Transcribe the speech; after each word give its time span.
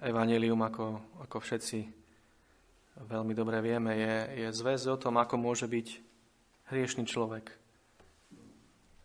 evanelium, 0.00 0.60
ako, 0.64 1.00
ako 1.28 1.36
všetci 1.40 1.78
veľmi 3.00 3.32
dobre 3.36 3.60
vieme, 3.60 3.96
je, 3.96 4.16
je 4.44 4.48
zväz 4.52 4.88
o 4.88 4.96
tom, 4.96 5.20
ako 5.20 5.36
môže 5.36 5.68
byť 5.68 5.88
hriešný 6.72 7.04
človek, 7.08 7.52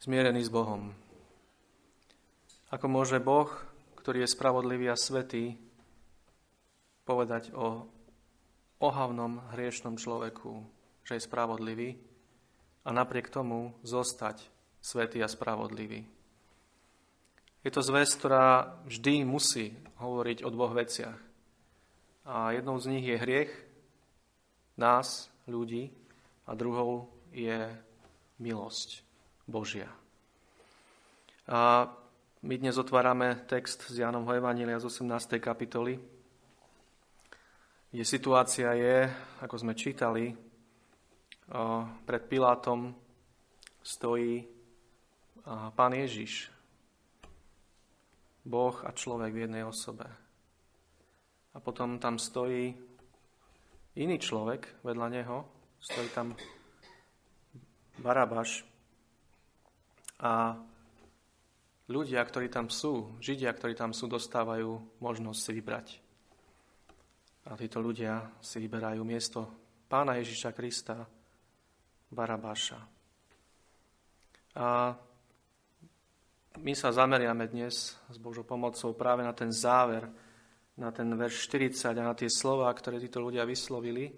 zmierený 0.03 0.41
s 0.43 0.51
Bohom. 0.51 0.91
Ako 2.71 2.87
môže 2.91 3.21
Boh, 3.21 3.51
ktorý 3.99 4.25
je 4.25 4.33
spravodlivý 4.33 4.91
a 4.91 4.97
svetý, 4.99 5.55
povedať 7.05 7.53
o 7.53 7.85
ohavnom 8.81 9.39
hriešnom 9.53 9.95
človeku, 9.95 10.65
že 11.05 11.17
je 11.17 11.25
spravodlivý 11.25 11.95
a 12.85 12.89
napriek 12.89 13.29
tomu 13.29 13.77
zostať 13.85 14.41
svetý 14.81 15.21
a 15.21 15.29
spravodlivý. 15.29 16.14
Je 17.65 17.73
to 17.73 17.81
zväz, 17.81 18.13
ktorá 18.13 18.77
vždy 18.85 19.25
musí 19.25 19.73
hovoriť 19.97 20.45
o 20.45 20.53
dvoch 20.53 20.77
veciach. 20.77 21.17
A 22.29 22.53
jednou 22.53 22.77
z 22.77 22.93
nich 22.93 23.01
je 23.09 23.17
hriech 23.17 23.49
nás, 24.77 25.33
ľudí, 25.49 25.89
a 26.45 26.53
druhou 26.53 27.09
je 27.33 27.73
milosť 28.37 29.01
Božia. 29.49 29.89
A 31.49 31.89
my 32.45 32.55
dnes 32.61 32.77
otvárame 32.77 33.33
text 33.49 33.89
z 33.89 34.05
Jánovho 34.05 34.37
Evanília 34.37 34.77
z 34.77 34.85
18. 34.85 35.41
kapitoly, 35.41 35.97
kde 37.89 38.05
situácia 38.05 38.77
je, 38.77 39.09
ako 39.41 39.55
sme 39.57 39.73
čítali, 39.73 40.37
pred 42.05 42.23
Pilátom 42.29 42.93
stojí 43.81 44.45
Pán 45.73 45.93
Ježiš, 45.97 46.53
Boh 48.45 48.77
a 48.85 48.93
človek 48.93 49.33
v 49.33 49.43
jednej 49.49 49.65
osobe. 49.65 50.05
A 51.55 51.57
potom 51.57 51.97
tam 51.97 52.21
stojí 52.21 52.77
iný 53.97 54.17
človek 54.21 54.85
vedľa 54.85 55.07
neho, 55.09 55.37
stojí 55.81 56.09
tam 56.13 56.37
Barabaš 57.97 58.67
a 60.19 60.55
ľudia, 61.87 62.21
ktorí 62.21 62.51
tam 62.51 62.67
sú, 62.67 63.17
Židia, 63.19 63.51
ktorí 63.55 63.73
tam 63.73 63.91
sú, 63.95 64.07
dostávajú 64.07 64.99
možnosť 64.99 65.39
si 65.39 65.51
vybrať. 65.55 65.87
A 67.45 67.53
títo 67.55 67.77
ľudia 67.79 68.35
si 68.41 68.57
vyberajú 68.57 69.01
miesto 69.05 69.47
pána 69.85 70.17
Ježiša 70.17 70.51
Krista, 70.51 71.05
Barabáša. 72.09 72.79
A 74.55 74.97
my 76.55 76.71
sa 76.71 76.95
zameriame 76.95 77.51
dnes 77.51 77.99
s 77.99 78.17
Božou 78.19 78.47
pomocou 78.47 78.95
práve 78.95 79.27
na 79.27 79.35
ten 79.35 79.51
záver, 79.51 80.07
na 80.79 80.91
ten 80.91 81.11
verš 81.11 81.51
40 81.51 81.99
a 81.99 82.07
na 82.11 82.15
tie 82.15 82.31
slova, 82.31 82.71
ktoré 82.71 82.99
títo 82.99 83.19
ľudia 83.19 83.43
vyslovili, 83.43 84.11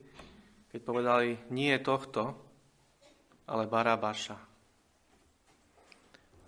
keď 0.69 0.79
povedali, 0.85 1.29
nie 1.49 1.73
tohto, 1.81 2.37
ale 3.49 3.65
Barabáša. 3.65 4.37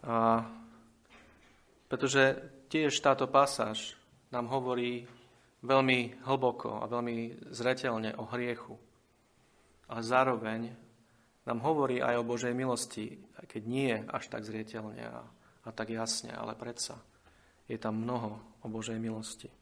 A 0.06 0.46
pretože 1.90 2.38
tiež 2.70 2.94
táto 3.02 3.26
pasáž 3.26 3.98
nám 4.30 4.46
hovorí 4.53 5.09
veľmi 5.66 6.22
hlboko 6.22 6.86
a 6.86 6.86
veľmi 6.86 7.50
zretelne 7.50 8.14
o 8.14 8.30
hriechu. 8.30 8.78
A 9.90 10.06
zároveň 10.06 10.70
nám 11.50 11.59
hovorí 11.66 11.98
aj 11.98 12.22
o 12.22 12.28
Božej 12.30 12.53
milosti, 12.53 13.18
aj 13.42 13.46
keď 13.50 13.64
nie 13.66 13.94
až 14.06 14.30
tak 14.30 14.46
zretelne 14.46 15.02
a 15.02 15.26
a 15.70 15.72
tak 15.72 15.94
jasne, 15.94 16.34
ale 16.34 16.58
predsa 16.58 16.98
je 17.70 17.78
tam 17.78 18.02
mnoho 18.02 18.42
o 18.66 18.67
Božej 18.67 18.98
milosti. 18.98 19.53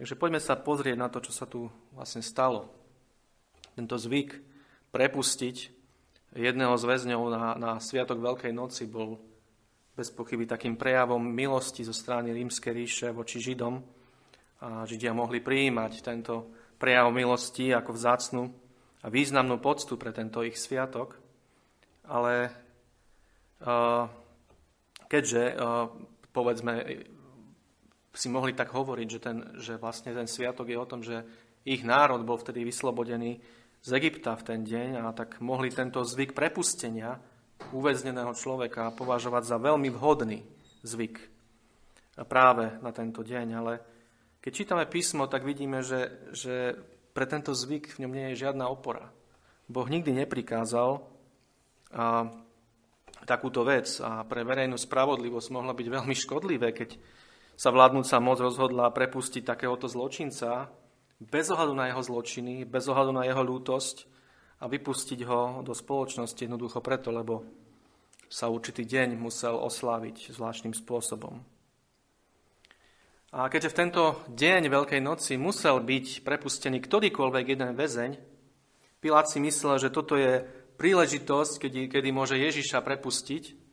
Takže 0.00 0.16
poďme 0.16 0.40
sa 0.40 0.56
pozrieť 0.56 0.96
na 0.96 1.12
to, 1.12 1.20
čo 1.20 1.32
sa 1.36 1.44
tu 1.44 1.68
vlastne 1.92 2.24
stalo. 2.24 2.72
Tento 3.76 4.00
zvyk 4.00 4.40
prepustiť 4.92 5.56
jedného 6.32 6.72
z 6.80 6.84
väzňov 6.88 7.22
na, 7.28 7.44
na 7.60 7.70
Sviatok 7.76 8.20
Veľkej 8.20 8.52
noci 8.56 8.88
bol 8.88 9.20
bez 9.96 10.12
pochyby 10.12 10.44
takým 10.44 10.76
prejavom 10.76 11.20
milosti 11.20 11.84
zo 11.84 11.92
strany 11.92 12.32
rímskej 12.32 12.72
ríše 12.72 13.08
voči 13.12 13.40
Židom. 13.40 13.80
A 14.64 14.84
Židia 14.88 15.12
mohli 15.12 15.40
prijímať 15.40 16.00
tento 16.00 16.52
prejav 16.76 17.08
milosti 17.12 17.72
ako 17.72 17.96
vzácnu 17.96 18.42
a 19.04 19.08
významnú 19.08 19.60
poctu 19.60 19.96
pre 19.96 20.12
tento 20.12 20.44
ich 20.44 20.60
sviatok. 20.60 21.16
Ale 22.04 22.52
uh, 23.64 24.08
keďže, 25.08 25.42
eh, 25.52 25.56
povedzme, 26.30 26.72
si 28.16 28.32
mohli 28.32 28.56
tak 28.56 28.72
hovoriť, 28.72 29.08
že, 29.12 29.20
ten, 29.20 29.36
že 29.60 29.76
vlastne 29.76 30.16
ten 30.16 30.24
sviatok 30.24 30.72
je 30.72 30.78
o 30.80 30.88
tom, 30.88 31.04
že 31.04 31.22
ich 31.68 31.84
národ 31.84 32.24
bol 32.24 32.40
vtedy 32.40 32.64
vyslobodený 32.64 33.38
z 33.84 33.90
Egypta 33.92 34.34
v 34.34 34.46
ten 34.46 34.60
deň 34.64 35.04
a 35.04 35.12
tak 35.12 35.38
mohli 35.44 35.68
tento 35.68 36.00
zvyk 36.00 36.32
prepustenia 36.32 37.20
uväzneného 37.76 38.32
človeka 38.32 38.92
považovať 38.96 39.42
za 39.44 39.56
veľmi 39.60 39.92
vhodný 39.92 40.42
zvyk 40.82 41.16
práve 42.24 42.72
na 42.80 42.90
tento 42.96 43.20
deň. 43.20 43.46
Ale 43.52 43.72
keď 44.40 44.52
čítame 44.52 44.84
písmo, 44.88 45.28
tak 45.28 45.44
vidíme, 45.44 45.84
že, 45.84 46.32
že 46.32 46.78
pre 47.12 47.28
tento 47.28 47.52
zvyk 47.52 47.96
v 47.96 48.00
ňom 48.06 48.12
nie 48.12 48.26
je 48.32 48.48
žiadna 48.48 48.64
opora. 48.68 49.12
Boh 49.68 49.88
nikdy 49.88 50.14
neprikázal 50.24 51.02
a 51.92 52.30
takúto 53.26 53.66
vec 53.66 53.98
a 53.98 54.22
pre 54.22 54.46
verejnú 54.46 54.78
spravodlivosť 54.78 55.48
mohlo 55.50 55.74
byť 55.74 55.86
veľmi 55.90 56.14
škodlivé, 56.14 56.70
keď 56.70 56.94
sa 57.58 57.74
vládnúca 57.74 58.22
moc 58.22 58.38
rozhodla 58.38 58.94
prepustiť 58.94 59.42
takéhoto 59.42 59.90
zločinca 59.90 60.70
bez 61.18 61.50
ohľadu 61.50 61.74
na 61.74 61.90
jeho 61.90 62.02
zločiny, 62.06 62.62
bez 62.62 62.86
ohľadu 62.86 63.12
na 63.12 63.26
jeho 63.26 63.42
lútosť 63.42 64.06
a 64.62 64.70
vypustiť 64.70 65.20
ho 65.26 65.60
do 65.66 65.74
spoločnosti 65.74 66.38
jednoducho 66.38 66.78
preto, 66.80 67.10
lebo 67.10 67.42
sa 68.30 68.46
určitý 68.46 68.86
deň 68.86 69.18
musel 69.18 69.58
osláviť 69.58 70.32
zvláštnym 70.32 70.72
spôsobom. 70.72 71.42
A 73.36 73.50
keďže 73.52 73.74
v 73.74 73.78
tento 73.84 74.02
deň 74.32 74.70
Veľkej 74.70 75.00
noci 75.02 75.34
musel 75.36 75.82
byť 75.82 76.24
prepustený 76.24 76.78
ktorýkoľvek 76.80 77.44
jeden 77.52 77.74
väzeň, 77.74 78.36
Pilát 78.96 79.28
si 79.28 79.38
myslel, 79.38 79.78
že 79.78 79.92
toto 79.92 80.16
je 80.16 80.42
príležitosť, 80.76 81.66
kedy, 81.66 81.80
kedy 81.88 82.08
môže 82.12 82.36
Ježiša 82.36 82.84
prepustiť 82.84 83.66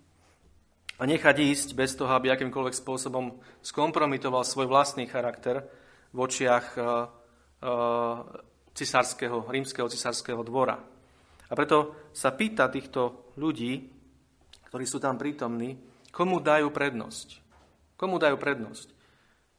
a 0.97 1.03
nechať 1.03 1.35
ísť 1.35 1.69
bez 1.75 1.93
toho, 1.99 2.11
aby 2.15 2.31
akýmkoľvek 2.31 2.75
spôsobom 2.75 3.37
skompromitoval 3.59 4.47
svoj 4.47 4.71
vlastný 4.71 5.05
charakter 5.11 5.67
v 6.15 6.17
očiach 6.17 6.65
uh, 6.79 6.85
uh, 7.59 8.23
cisárskeho, 8.71 9.51
rímskeho 9.51 9.91
cisárskeho 9.91 10.41
dvora. 10.45 10.79
A 11.49 11.53
preto 11.53 12.09
sa 12.15 12.33
pýta 12.33 12.71
týchto 12.71 13.33
ľudí, 13.37 13.89
ktorí 14.71 14.85
sú 14.87 14.97
tam 14.97 15.19
prítomní, 15.19 15.77
komu 16.09 16.41
dajú 16.41 16.73
prednosť. 16.73 17.41
Komu 17.97 18.17
dajú 18.17 18.37
prednosť? 18.41 18.87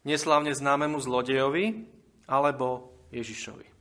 Neslávne 0.06 0.54
známemu 0.54 0.98
zlodejovi 0.98 1.86
alebo 2.26 2.94
Ježišovi. 3.14 3.73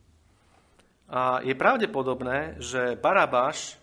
A 1.13 1.45
je 1.45 1.53
pravdepodobné, 1.53 2.57
že 2.57 2.97
Barabáš, 2.97 3.77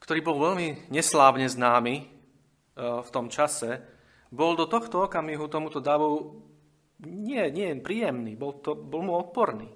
ktorý 0.00 0.24
bol 0.24 0.40
veľmi 0.40 0.88
neslávne 0.88 1.44
známy 1.44 1.94
e, 2.00 2.04
v 2.80 3.08
tom 3.12 3.28
čase, 3.28 3.84
bol 4.32 4.56
do 4.56 4.64
tohto 4.64 5.04
okamihu 5.04 5.44
tomuto 5.52 5.84
davu 5.84 6.40
nie, 7.04 7.44
nie 7.52 7.76
príjemný, 7.76 8.40
bol, 8.40 8.56
to, 8.64 8.72
bol 8.72 9.04
mu 9.04 9.20
odporný. 9.20 9.68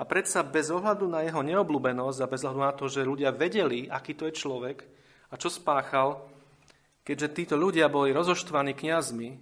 A 0.00 0.08
predsa 0.08 0.40
bez 0.40 0.72
ohľadu 0.72 1.04
na 1.04 1.20
jeho 1.20 1.44
neobľúbenosť 1.44 2.18
a 2.24 2.30
bez 2.32 2.42
ohľadu 2.48 2.64
na 2.64 2.72
to, 2.72 2.88
že 2.88 3.04
ľudia 3.04 3.36
vedeli, 3.36 3.84
aký 3.84 4.16
to 4.16 4.32
je 4.32 4.40
človek 4.40 4.88
a 5.28 5.36
čo 5.36 5.52
spáchal, 5.52 6.24
keďže 7.04 7.36
títo 7.36 7.54
ľudia 7.60 7.92
boli 7.92 8.08
rozoštvaní 8.16 8.72
kňazmi, 8.72 9.36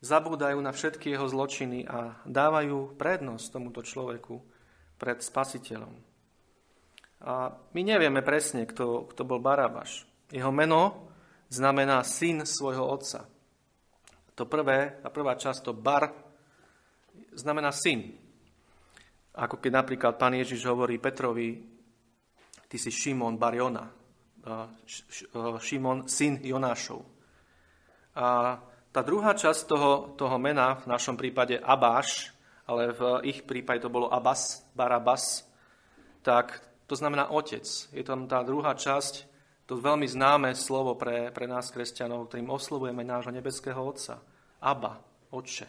zabúdajú 0.00 0.56
na 0.56 0.72
všetky 0.72 1.12
jeho 1.12 1.28
zločiny 1.28 1.84
a 1.84 2.16
dávajú 2.24 2.96
prednosť 2.96 3.46
tomuto 3.52 3.84
človeku 3.84 4.56
pred 4.98 5.22
spasiteľom. 5.22 5.94
A 7.24 7.50
my 7.50 7.80
nevieme 7.82 8.22
presne, 8.22 8.66
kto, 8.66 9.10
kto 9.10 9.22
bol 9.26 9.42
Barabaš. 9.42 10.06
Jeho 10.30 10.50
meno 10.50 11.10
znamená 11.50 12.04
syn 12.04 12.44
svojho 12.44 12.84
otca. 12.84 13.26
To 14.38 14.46
prvé, 14.46 15.02
tá 15.02 15.10
prvá 15.10 15.34
časť, 15.34 15.66
to 15.66 15.72
bar, 15.74 16.14
znamená 17.34 17.74
syn. 17.74 18.14
Ako 19.34 19.58
keď 19.58 19.70
napríklad 19.82 20.14
pán 20.14 20.34
Ježiš 20.38 20.66
hovorí 20.66 21.02
Petrovi, 21.02 21.58
ty 22.70 22.76
si 22.78 22.90
Šimon 22.90 23.34
Barjona, 23.34 23.86
Šimon, 25.58 26.06
syn 26.06 26.38
Jonášov. 26.42 27.02
A 28.18 28.58
tá 28.90 29.00
druhá 29.02 29.34
časť 29.34 29.60
toho, 29.66 30.14
toho 30.14 30.36
mena, 30.38 30.78
v 30.78 30.86
našom 30.90 31.18
prípade 31.18 31.58
Abáš, 31.58 32.34
ale 32.68 32.92
v 32.92 33.24
ich 33.24 33.48
prípade 33.48 33.80
to 33.80 33.88
bolo 33.88 34.12
Abbas, 34.12 34.62
Barabas, 34.76 35.48
tak 36.20 36.60
to 36.84 36.92
znamená 36.92 37.32
otec. 37.32 37.64
Je 37.64 38.04
tam 38.04 38.28
tá 38.28 38.44
druhá 38.44 38.76
časť, 38.76 39.24
to 39.64 39.80
veľmi 39.80 40.04
známe 40.04 40.52
slovo 40.52 40.96
pre, 40.96 41.32
pre 41.32 41.48
nás, 41.48 41.72
kresťanov, 41.72 42.28
ktorým 42.28 42.48
oslovujeme 42.48 43.04
nášho 43.04 43.32
nebeského 43.32 43.80
Otca. 43.80 44.20
Abba, 44.64 44.96
Otče. 45.28 45.68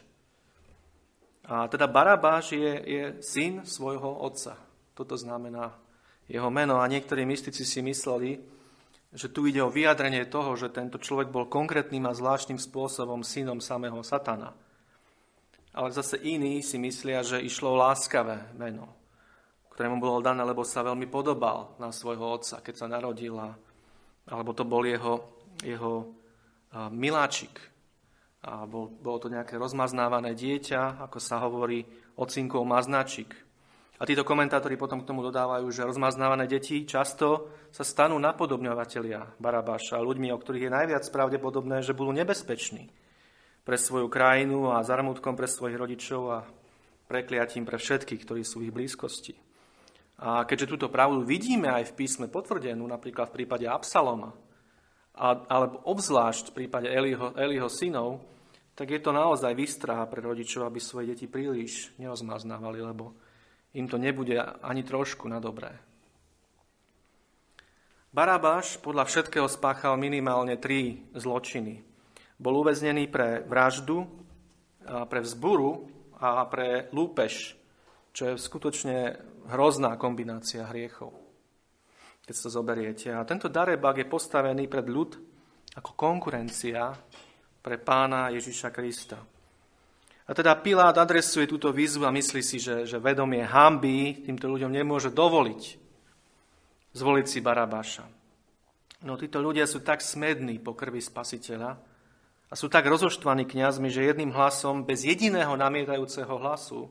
A 1.49 1.65
teda 1.65 1.89
Barabáš 1.89 2.53
je, 2.53 2.73
je 2.85 3.03
syn 3.25 3.65
svojho 3.65 4.21
otca. 4.21 4.53
Toto 4.93 5.17
znamená 5.17 5.73
jeho 6.29 6.45
meno. 6.53 6.77
A 6.77 6.85
niektorí 6.85 7.25
mystici 7.25 7.65
si 7.65 7.81
mysleli, 7.81 8.37
že 9.09 9.33
tu 9.33 9.49
ide 9.49 9.57
o 9.65 9.73
vyjadrenie 9.73 10.29
toho, 10.29 10.53
že 10.53 10.69
tento 10.69 11.01
človek 11.01 11.33
bol 11.33 11.49
konkrétnym 11.49 12.05
a 12.05 12.13
zvláštnym 12.13 12.61
spôsobom 12.61 13.25
synom 13.25 13.57
samého 13.57 13.97
Satana. 14.05 14.53
Ale 15.69 15.93
zase 15.93 16.17
iní 16.17 16.65
si 16.65 16.81
myslia, 16.81 17.21
že 17.21 17.37
išlo 17.41 17.77
o 17.77 17.79
láskavé 17.79 18.53
meno, 18.57 18.89
ktorému 19.69 20.01
bolo 20.01 20.19
dané, 20.19 20.41
lebo 20.41 20.65
sa 20.65 20.81
veľmi 20.81 21.05
podobal 21.05 21.77
na 21.77 21.93
svojho 21.93 22.25
otca, 22.41 22.59
keď 22.65 22.75
sa 22.75 22.87
narodil. 22.89 23.37
Alebo 24.29 24.51
to 24.57 24.65
bol 24.65 24.81
jeho, 24.81 25.23
jeho 25.61 26.09
miláčik. 26.89 27.53
A 28.39 28.63
bol, 28.65 28.87
bolo 28.87 29.19
to 29.19 29.27
nejaké 29.29 29.59
rozmaznávané 29.59 30.33
dieťa, 30.33 31.05
ako 31.05 31.19
sa 31.19 31.43
hovorí, 31.43 31.85
ocinkov 32.17 32.63
maznačik. 32.65 33.35
A 33.99 34.07
títo 34.07 34.23
komentátori 34.23 34.79
potom 34.79 35.03
k 35.03 35.07
tomu 35.11 35.19
dodávajú, 35.19 35.67
že 35.75 35.83
rozmaznávané 35.83 36.47
deti 36.47 36.87
často 36.87 37.51
sa 37.67 37.83
stanú 37.83 38.15
napodobňovateľia 38.15 39.43
Barabáša, 39.43 39.99
ľuďmi, 39.99 40.31
o 40.31 40.39
ktorých 40.39 40.71
je 40.71 40.75
najviac 40.75 41.03
pravdepodobné, 41.11 41.83
že 41.83 41.91
budú 41.91 42.15
nebezpeční 42.15 42.87
pre 43.63 43.77
svoju 43.77 44.09
krajinu 44.09 44.73
a 44.73 44.83
zarmutkom 44.85 45.35
pre 45.37 45.47
svojich 45.47 45.77
rodičov 45.77 46.21
a 46.29 46.39
prekliatím 47.09 47.65
pre 47.65 47.81
všetkých, 47.81 48.21
ktorí 48.21 48.41
sú 48.45 48.61
v 48.61 48.69
ich 48.69 48.75
blízkosti. 48.75 49.33
A 50.19 50.43
keďže 50.43 50.75
túto 50.75 50.87
pravdu 50.91 51.23
vidíme 51.23 51.71
aj 51.71 51.91
v 51.91 51.95
písme 52.03 52.27
potvrdenú, 52.27 52.83
napríklad 52.83 53.31
v 53.31 53.43
prípade 53.43 53.65
Absaloma, 53.65 54.35
alebo 55.19 55.83
obzvlášť 55.87 56.51
v 56.51 56.55
prípade 56.63 56.87
Eliho, 56.91 57.35
Eliho 57.35 57.71
synov, 57.71 58.23
tak 58.75 58.95
je 58.95 58.99
to 59.03 59.11
naozaj 59.11 59.51
výstraha 59.51 60.07
pre 60.07 60.23
rodičov, 60.23 60.63
aby 60.63 60.79
svoje 60.79 61.11
deti 61.11 61.27
príliš 61.27 61.91
nerozmaznávali, 61.99 62.79
lebo 62.79 63.11
im 63.75 63.87
to 63.91 63.99
nebude 63.99 64.39
ani 64.63 64.87
trošku 64.87 65.27
na 65.27 65.43
dobré. 65.43 65.75
Barabáš 68.09 68.79
podľa 68.81 69.05
všetkého 69.05 69.45
spáchal 69.45 69.99
minimálne 69.99 70.57
tri 70.57 71.05
zločiny. 71.13 71.88
Bol 72.39 72.63
uväznený 72.63 73.11
pre 73.11 73.43
vraždu, 73.43 74.07
pre 74.81 75.19
vzburu 75.19 75.85
a 76.23 76.47
pre 76.47 76.87
lúpež, 76.95 77.59
čo 78.15 78.31
je 78.31 78.39
skutočne 78.39 78.97
hrozná 79.51 79.99
kombinácia 79.99 80.63
hriechov, 80.71 81.11
keď 82.23 82.35
sa 82.35 82.49
zoberiete. 82.49 83.11
A 83.11 83.27
tento 83.27 83.51
darebak 83.51 83.99
je 83.99 84.07
postavený 84.07 84.71
pred 84.71 84.87
ľud 84.87 85.19
ako 85.75 85.91
konkurencia 85.99 86.95
pre 87.59 87.75
pána 87.75 88.31
Ježiša 88.31 88.69
Krista. 88.71 89.19
A 90.29 90.31
teda 90.31 90.55
Pilát 90.61 90.95
adresuje 90.95 91.49
túto 91.49 91.73
výzvu 91.73 92.05
a 92.07 92.13
myslí 92.13 92.41
si, 92.41 92.61
že, 92.61 92.87
že 92.87 93.01
vedomie 93.01 93.41
hamby 93.43 94.23
týmto 94.23 94.47
ľuďom 94.47 94.71
nemôže 94.71 95.11
dovoliť 95.11 95.89
zvoliť 96.93 97.25
si 97.25 97.39
Barabáša. 97.41 98.05
No 99.05 99.15
títo 99.15 99.39
ľudia 99.39 99.63
sú 99.63 99.79
tak 99.79 100.03
smední 100.03 100.59
po 100.59 100.75
krvi 100.75 100.99
spasiteľa 100.99 101.88
a 102.49 102.53
sú 102.57 102.65
tak 102.65 102.89
rozoštvaní 102.89 103.45
kňazmi, 103.45 103.93
že 103.93 104.09
jedným 104.09 104.33
hlasom, 104.33 104.81
bez 104.81 105.05
jediného 105.05 105.53
namietajúceho 105.53 106.33
hlasu 106.41 106.89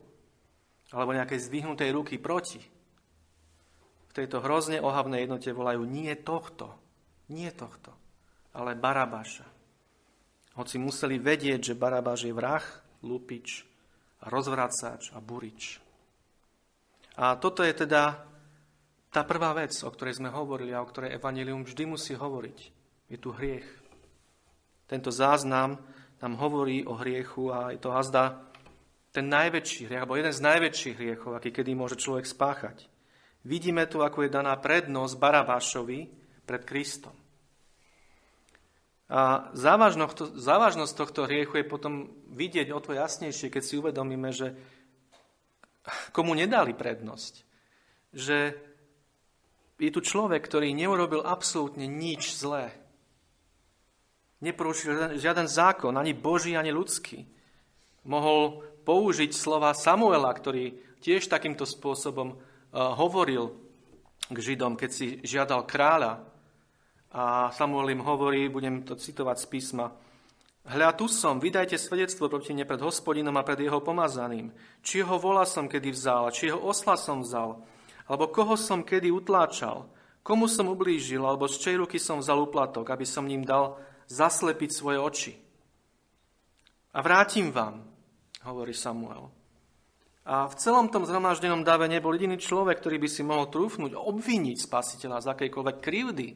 alebo 0.94 1.12
nejakej 1.12 1.50
zdvihnutej 1.50 1.90
ruky 1.93 2.16
proti, 2.16 2.62
v 4.08 4.12
tejto 4.16 4.40
hrozne 4.40 4.81
ohavnej 4.81 5.28
jednote 5.28 5.52
volajú 5.52 5.84
nie 5.84 6.14
tohto, 6.16 6.72
nie 7.28 7.50
tohto, 7.52 7.93
ale 8.56 8.78
Barabáša. 8.78 9.44
Hoci 10.56 10.81
museli 10.81 11.20
vedieť, 11.20 11.70
že 11.70 11.78
Barabáš 11.78 12.26
je 12.26 12.34
vrah, 12.34 12.64
lupič, 13.04 13.69
rozvracač 14.25 15.14
a 15.14 15.22
burič. 15.22 15.78
A 17.19 17.38
toto 17.38 17.62
je 17.62 17.75
teda 17.75 18.26
tá 19.11 19.22
prvá 19.22 19.54
vec, 19.54 19.75
o 19.82 19.90
ktorej 19.90 20.19
sme 20.19 20.31
hovorili 20.31 20.75
a 20.75 20.82
o 20.82 20.88
ktorej 20.88 21.14
Evangelium 21.14 21.62
vždy 21.62 21.84
musí 21.87 22.14
hovoriť. 22.14 22.58
Je 23.12 23.19
tu 23.19 23.31
hriech. 23.34 23.66
Tento 24.88 25.12
záznam 25.12 25.76
nám 26.19 26.35
hovorí 26.40 26.82
o 26.82 26.96
hriechu 26.96 27.52
a 27.52 27.76
je 27.76 27.79
to 27.79 27.93
hazda 27.93 28.40
ten 29.12 29.29
najväčší 29.29 29.87
hriech, 29.87 30.00
alebo 30.02 30.17
jeden 30.17 30.32
z 30.32 30.44
najväčších 30.44 30.96
hriechov, 30.96 31.37
aký 31.37 31.52
kedy 31.52 31.76
môže 31.76 32.00
človek 32.00 32.25
spáchať. 32.25 32.88
Vidíme 33.44 33.87
tu, 33.87 34.00
ako 34.00 34.25
je 34.25 34.35
daná 34.35 34.56
prednosť 34.56 35.14
Barabášovi 35.20 36.00
pred 36.44 36.62
Kristom. 36.64 37.14
A 39.08 39.49
závažnosť 39.56 40.93
tohto 40.93 41.25
hriechu 41.25 41.61
je 41.61 41.64
potom 41.64 42.12
vidieť 42.29 42.69
o 42.76 42.81
to 42.81 42.93
jasnejšie, 42.93 43.49
keď 43.49 43.62
si 43.64 43.81
uvedomíme, 43.81 44.29
že 44.32 44.52
komu 46.12 46.37
nedali 46.37 46.76
prednosť. 46.76 47.35
Že 48.12 48.38
je 49.81 49.90
tu 49.93 50.00
človek, 50.05 50.44
ktorý 50.44 50.76
neurobil 50.76 51.25
absolútne 51.25 51.88
nič 51.88 52.37
zlé. 52.37 52.69
Neporušil 54.38 55.19
žiaden 55.19 55.50
zákon, 55.50 55.94
ani 55.99 56.14
Boží, 56.14 56.55
ani 56.55 56.70
ľudský. 56.70 57.26
Mohol 58.06 58.62
použiť 58.87 59.35
slova 59.35 59.75
Samuela, 59.75 60.31
ktorý 60.31 60.79
tiež 61.02 61.26
takýmto 61.26 61.67
spôsobom 61.67 62.38
hovoril 62.73 63.52
k 64.31 64.37
Židom, 64.38 64.79
keď 64.79 64.90
si 64.90 65.19
žiadal 65.26 65.67
kráľa 65.67 66.23
a 67.11 67.49
Samuel 67.50 67.96
im 67.96 68.05
hovorí, 68.05 68.46
budem 68.52 68.85
to 68.85 68.94
citovať 68.94 69.37
z 69.43 69.46
písma, 69.49 69.87
Hľa, 70.69 70.93
tu 70.93 71.08
som, 71.08 71.40
vydajte 71.40 71.81
svedectvo 71.81 72.29
proti 72.29 72.52
mne 72.52 72.69
pred 72.69 72.76
hospodinom 72.85 73.32
a 73.40 73.46
pred 73.46 73.56
jeho 73.56 73.81
pomazaným. 73.81 74.52
Či 74.85 75.00
ho 75.00 75.17
vola 75.17 75.49
som 75.49 75.64
kedy 75.64 75.88
vzal, 75.96 76.29
či 76.29 76.52
jeho 76.52 76.61
osla 76.61 76.93
som 77.00 77.25
vzal, 77.25 77.64
alebo 78.05 78.29
koho 78.29 78.52
som 78.52 78.85
kedy 78.85 79.08
utláčal, 79.08 79.88
komu 80.20 80.44
som 80.44 80.69
ublížil, 80.69 81.25
alebo 81.25 81.49
z 81.49 81.56
čej 81.56 81.81
ruky 81.81 81.96
som 81.96 82.20
vzal 82.20 82.44
uplatok, 82.44 82.85
aby 82.93 83.08
som 83.08 83.25
ním 83.25 83.49
dal 83.49 83.81
zaslepiť 84.08 84.70
svoje 84.72 84.99
oči. 84.99 85.32
A 86.96 86.99
vrátim 87.05 87.52
vám, 87.52 87.84
hovorí 88.49 88.72
Samuel. 88.72 89.28
A 90.28 90.44
v 90.44 90.58
celom 90.60 90.93
tom 90.93 91.08
zhromaždenom 91.08 91.64
dáve 91.64 91.88
nebol 91.88 92.12
jediný 92.12 92.37
človek, 92.37 92.84
ktorý 92.84 93.00
by 93.00 93.08
si 93.08 93.25
mohol 93.25 93.49
trúfnuť, 93.49 93.96
obviniť 93.96 94.56
spasiteľa 94.60 95.25
z 95.25 95.26
akejkoľvek 95.32 95.76
krivdy. 95.81 96.28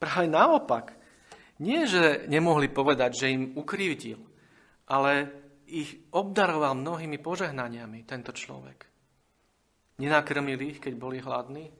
Práve 0.00 0.26
naopak. 0.28 0.96
Nie, 1.60 1.88
že 1.88 2.28
nemohli 2.28 2.68
povedať, 2.68 3.10
že 3.16 3.32
im 3.32 3.56
ukrivdil, 3.56 4.20
ale 4.92 5.28
ich 5.68 6.08
obdaroval 6.12 6.76
mnohými 6.76 7.16
požehnaniami 7.20 8.04
tento 8.04 8.32
človek. 8.32 8.84
Nenakrmil 9.96 10.60
ich, 10.60 10.78
keď 10.80 10.94
boli 11.00 11.20
hladní, 11.20 11.72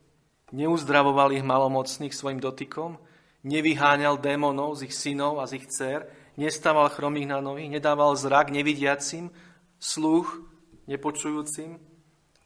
neuzdravoval 0.53 1.37
ich 1.37 1.45
malomocných 1.45 2.13
svojim 2.13 2.41
dotykom, 2.41 2.97
nevyháňal 3.45 4.17
démonov 4.23 4.81
z 4.81 4.89
ich 4.89 4.95
synov 4.95 5.43
a 5.43 5.49
z 5.49 5.61
ich 5.61 5.67
dcer, 5.69 6.07
nestával 6.37 6.93
chromých 6.93 7.29
na 7.29 7.41
nohy, 7.41 7.69
nedával 7.69 8.17
zrak 8.17 8.53
nevidiacim, 8.53 9.33
sluch 9.81 10.41
nepočujúcim, 10.87 11.77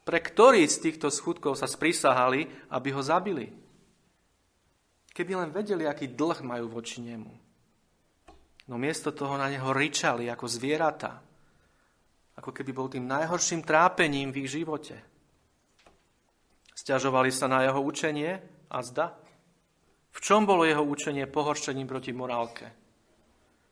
pre 0.03 0.19
ktorý 0.19 0.65
z 0.67 0.91
týchto 0.91 1.13
skutkov 1.13 1.55
sa 1.55 1.69
sprisahali, 1.69 2.49
aby 2.73 2.89
ho 2.91 3.03
zabili. 3.05 3.53
Keby 5.11 5.33
len 5.37 5.51
vedeli, 5.53 5.85
aký 5.85 6.11
dlh 6.11 6.41
majú 6.47 6.71
voči 6.71 7.03
nemu. 7.03 7.31
No 8.71 8.79
miesto 8.79 9.11
toho 9.11 9.35
na 9.35 9.51
neho 9.51 9.75
ričali 9.75 10.31
ako 10.31 10.47
zvieratá. 10.47 11.19
Ako 12.39 12.55
keby 12.55 12.71
bol 12.71 12.89
tým 12.89 13.05
najhorším 13.11 13.67
trápením 13.67 14.31
v 14.31 14.47
ich 14.47 14.55
živote. 14.55 14.97
Sťažovali 16.79 17.29
sa 17.35 17.51
na 17.51 17.67
jeho 17.67 17.83
učenie 17.83 18.41
a 18.71 18.79
zda. 18.81 19.13
V 20.11 20.19
čom 20.19 20.47
bolo 20.47 20.67
jeho 20.67 20.83
učenie 20.83 21.31
pohoršením 21.31 21.87
proti 21.87 22.11
morálke? 22.11 22.67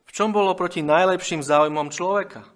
V 0.09 0.11
čom 0.15 0.33
bolo 0.33 0.55
proti 0.55 0.81
najlepším 0.81 1.45
záujmom 1.45 1.93
človeka? 1.93 2.47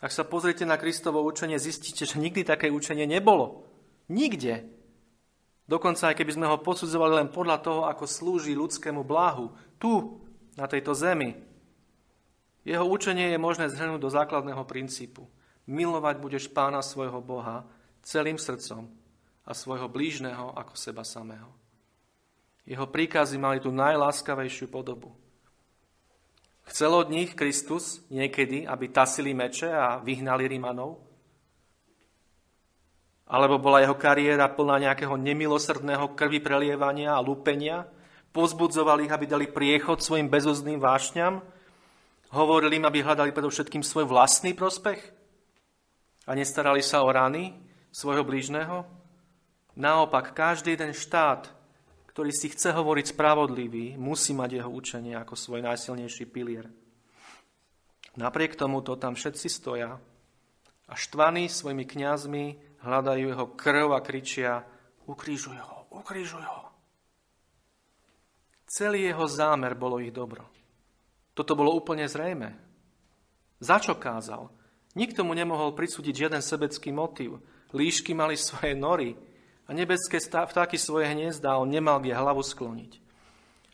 Ak 0.00 0.12
sa 0.12 0.28
pozriete 0.28 0.68
na 0.68 0.76
Kristovo 0.76 1.24
učenie, 1.24 1.56
zistíte, 1.56 2.04
že 2.04 2.20
nikdy 2.20 2.44
také 2.44 2.68
učenie 2.68 3.08
nebolo. 3.08 3.64
Nikde. 4.12 4.68
Dokonca 5.66 6.12
aj 6.12 6.16
keby 6.20 6.32
sme 6.36 6.46
ho 6.46 6.62
posudzovali 6.62 7.24
len 7.24 7.28
podľa 7.32 7.58
toho, 7.58 7.80
ako 7.90 8.04
slúži 8.06 8.54
ľudskému 8.54 9.02
blahu, 9.02 9.50
tu, 9.82 10.22
na 10.54 10.70
tejto 10.70 10.94
zemi. 10.94 11.36
Jeho 12.62 12.86
učenie 12.86 13.34
je 13.34 13.38
možné 13.38 13.66
zhrnúť 13.70 14.00
do 14.00 14.10
základného 14.10 14.62
princípu. 14.64 15.26
Milovať 15.66 16.16
budeš 16.22 16.44
pána 16.50 16.80
svojho 16.80 17.18
Boha 17.18 17.66
celým 18.06 18.38
srdcom 18.38 18.86
a 19.42 19.52
svojho 19.54 19.90
blížneho 19.90 20.54
ako 20.54 20.74
seba 20.78 21.02
samého. 21.02 21.50
Jeho 22.66 22.86
príkazy 22.90 23.38
mali 23.38 23.62
tú 23.62 23.70
najláskavejšiu 23.70 24.66
podobu. 24.68 25.14
Chcel 26.66 26.90
od 26.90 27.08
nich 27.14 27.38
Kristus 27.38 28.02
niekedy, 28.10 28.66
aby 28.66 28.90
tasili 28.90 29.30
meče 29.30 29.70
a 29.70 30.02
vyhnali 30.02 30.50
Rímanov? 30.50 30.98
Alebo 33.30 33.62
bola 33.62 33.82
jeho 33.82 33.94
kariéra 33.94 34.50
plná 34.50 34.90
nejakého 34.90 35.14
nemilosrdného 35.14 36.18
krvi 36.18 36.42
prelievania 36.42 37.14
a 37.14 37.22
lúpenia? 37.22 37.86
Pozbudzoval 38.34 39.06
ich, 39.06 39.14
aby 39.14 39.30
dali 39.30 39.46
priechod 39.46 40.02
svojim 40.02 40.26
bezozným 40.26 40.82
vášňam? 40.82 41.38
Hovorili 42.34 42.82
im, 42.82 42.86
aby 42.86 43.02
hľadali 43.06 43.30
predovšetkým 43.30 43.86
svoj 43.86 44.10
vlastný 44.10 44.52
prospech? 44.58 45.16
a 46.26 46.34
nestarali 46.34 46.82
sa 46.82 47.06
o 47.06 47.08
rany 47.08 47.54
svojho 47.94 48.26
blížneho? 48.26 48.82
Naopak, 49.78 50.34
každý 50.34 50.74
jeden 50.74 50.92
štát, 50.92 51.46
ktorý 52.16 52.32
si 52.32 52.48
chce 52.48 52.72
hovoriť 52.72 53.12
spravodlivý, 53.12 54.00
musí 54.00 54.32
mať 54.32 54.56
jeho 54.56 54.72
učenie 54.72 55.20
ako 55.20 55.36
svoj 55.36 55.60
najsilnejší 55.60 56.24
pilier. 56.32 56.64
Napriek 58.16 58.56
tomu 58.56 58.80
to 58.80 58.96
tam 58.96 59.12
všetci 59.12 59.52
stoja 59.52 60.00
a 60.88 60.92
štvaní 60.96 61.52
svojimi 61.52 61.84
kňazmi 61.84 62.44
hľadajú 62.80 63.20
jeho 63.20 63.46
krv 63.52 63.92
a 63.92 64.00
kričia 64.00 64.64
ukrížuj 65.04 65.60
ho, 65.60 65.92
ukrížuj 65.92 66.40
ho. 66.40 66.72
Celý 68.64 69.12
jeho 69.12 69.28
zámer 69.28 69.76
bolo 69.76 70.00
ich 70.00 70.08
dobro. 70.08 70.48
Toto 71.36 71.52
bolo 71.52 71.76
úplne 71.76 72.08
zrejme. 72.08 72.48
Za 73.60 73.76
čo 73.76 74.00
kázal? 74.00 74.48
Nikto 74.96 75.20
mu 75.20 75.36
nemohol 75.36 75.76
prisúdiť 75.76 76.24
žiaden 76.24 76.40
sebecký 76.40 76.96
motiv. 76.96 77.44
Líšky 77.76 78.16
mali 78.16 78.40
svoje 78.40 78.72
nory, 78.72 79.12
a 79.66 79.70
nebeské 79.74 80.22
vtáky 80.22 80.78
svoje 80.78 81.10
hniezda, 81.10 81.58
on 81.58 81.66
nemal 81.66 81.98
kde 81.98 82.14
hlavu 82.14 82.42
skloniť. 82.42 83.02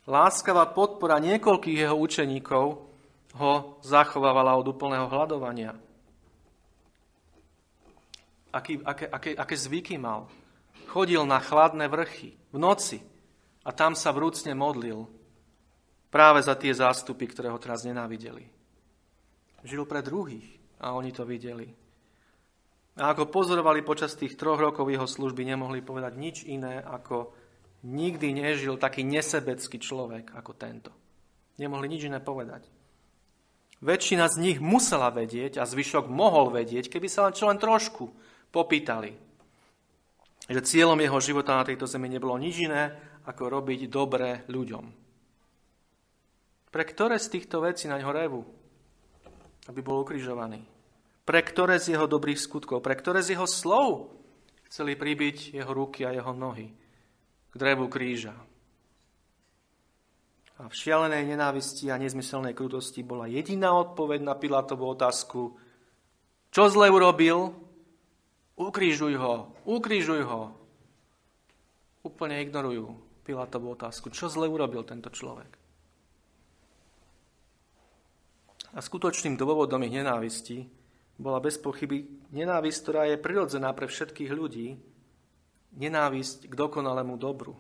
Láskavá 0.09 0.67
podpora 0.73 1.23
niekoľkých 1.23 1.87
jeho 1.87 1.95
učeníkov 1.95 2.67
ho 3.39 3.53
zachovávala 3.85 4.57
od 4.59 4.67
úplného 4.73 5.07
hľadovania. 5.07 5.77
Aký, 8.53 8.81
aké, 8.85 9.09
aké, 9.09 9.31
aké 9.33 9.55
zvyky 9.57 9.97
mal? 9.97 10.29
Chodil 10.93 11.25
na 11.25 11.41
chladné 11.41 11.89
vrchy 11.89 12.37
v 12.53 12.57
noci 12.61 13.01
a 13.65 13.73
tam 13.73 13.97
sa 13.97 14.13
vrúcne 14.13 14.53
modlil 14.53 15.09
práve 16.13 16.45
za 16.45 16.53
tie 16.53 16.77
zástupy, 16.77 17.25
ktoré 17.33 17.49
ho 17.49 17.57
teraz 17.57 17.89
nenávideli. 17.89 18.45
Žil 19.65 19.89
pre 19.89 20.05
druhých 20.05 20.61
a 20.83 20.93
oni 20.93 21.15
to 21.15 21.25
videli. 21.25 21.73
A 23.01 23.17
ako 23.17 23.33
pozorovali 23.33 23.81
počas 23.81 24.13
tých 24.13 24.37
troch 24.37 24.61
rokov 24.61 24.85
jeho 24.93 25.09
služby, 25.09 25.49
nemohli 25.49 25.81
povedať 25.81 26.13
nič 26.21 26.37
iné, 26.45 26.85
ako 26.85 27.33
nikdy 27.89 28.37
nežil 28.37 28.77
taký 28.77 29.01
nesebecký 29.01 29.81
človek 29.81 30.37
ako 30.37 30.53
tento. 30.53 30.93
Nemohli 31.57 31.89
nič 31.89 32.05
iné 32.05 32.21
povedať. 32.21 32.69
Väčšina 33.83 34.31
z 34.31 34.37
nich 34.39 34.59
musela 34.63 35.11
vedieť 35.11 35.59
a 35.59 35.67
zvyšok 35.67 36.07
mohol 36.07 36.55
vedieť, 36.55 36.87
keby 36.87 37.09
sa 37.11 37.27
len 37.27 37.35
čo 37.35 37.51
len 37.51 37.59
trošku 37.59 38.15
popýtali. 38.55 39.11
Že 40.47 40.61
cieľom 40.63 41.01
jeho 41.01 41.19
života 41.19 41.59
na 41.59 41.67
tejto 41.67 41.91
zemi 41.91 42.07
nebolo 42.07 42.39
nič 42.39 42.63
iné, 42.63 42.95
ako 43.27 43.51
robiť 43.51 43.91
dobre 43.91 44.47
ľuďom. 44.47 44.85
Pre 46.73 46.85
ktoré 46.89 47.19
z 47.19 47.29
týchto 47.39 47.61
vecí 47.63 47.91
na 47.91 47.99
ňo 47.99 48.11
revu? 48.15 48.41
Aby 49.67 49.81
bol 49.83 50.03
ukrižovaný. 50.03 50.72
Pre 51.23 51.41
ktoré 51.41 51.79
z 51.79 51.95
jeho 51.95 52.11
dobrých 52.11 52.39
skutkov, 52.39 52.83
pre 52.83 52.99
ktoré 52.99 53.23
z 53.23 53.39
jeho 53.39 53.47
slov 53.47 54.11
chceli 54.67 54.99
pribiť 54.99 55.55
jeho 55.55 55.71
ruky 55.71 56.03
a 56.03 56.11
jeho 56.11 56.35
nohy 56.35 56.73
k 57.53 57.55
drevu 57.55 57.87
kríža. 57.87 58.35
A 60.63 60.71
v 60.71 60.75
šialenej 60.75 61.27
nenávisti 61.35 61.91
a 61.91 61.99
nezmyselnej 61.99 62.55
krutosti 62.55 63.03
bola 63.03 63.27
jediná 63.31 63.75
odpoveď 63.75 64.21
na 64.23 64.35
Pilátovú 64.39 64.95
otázku, 64.95 65.59
čo 66.53 66.69
zle 66.69 66.93
urobil? 66.93 67.57
Ukrížuj 68.61 69.17
ho, 69.17 69.57
ukrížuj 69.65 70.23
ho. 70.29 70.53
Úplne 72.05 72.45
ignorujú 72.45 72.93
Pilátovú 73.25 73.73
otázku, 73.73 74.13
čo 74.13 74.29
zle 74.29 74.51
urobil 74.51 74.85
tento 74.85 75.09
človek. 75.09 75.49
A 78.73 78.79
skutočným 78.81 79.37
dôvodom 79.37 79.85
ich 79.85 79.95
nenávisti 79.95 80.82
bola 81.21 81.39
bez 81.41 81.61
pochyby 81.61 82.09
nenávisť, 82.33 82.79
ktorá 82.83 83.03
je 83.09 83.21
prirodzená 83.21 83.73
pre 83.77 83.87
všetkých 83.87 84.31
ľudí, 84.33 84.77
nenávisť 85.77 86.49
k 86.49 86.55
dokonalému 86.55 87.17
dobru. 87.17 87.57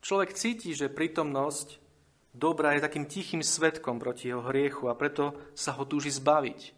Človek 0.00 0.36
cíti, 0.36 0.72
že 0.72 0.92
prítomnosť 0.92 1.82
dobra 2.32 2.76
je 2.76 2.84
takým 2.84 3.04
tichým 3.04 3.42
svetkom 3.42 3.98
proti 3.98 4.30
jeho 4.30 4.46
hriechu 4.46 4.86
a 4.86 4.94
preto 4.94 5.34
sa 5.58 5.74
ho 5.74 5.84
túži 5.84 6.14
zbaviť. 6.14 6.76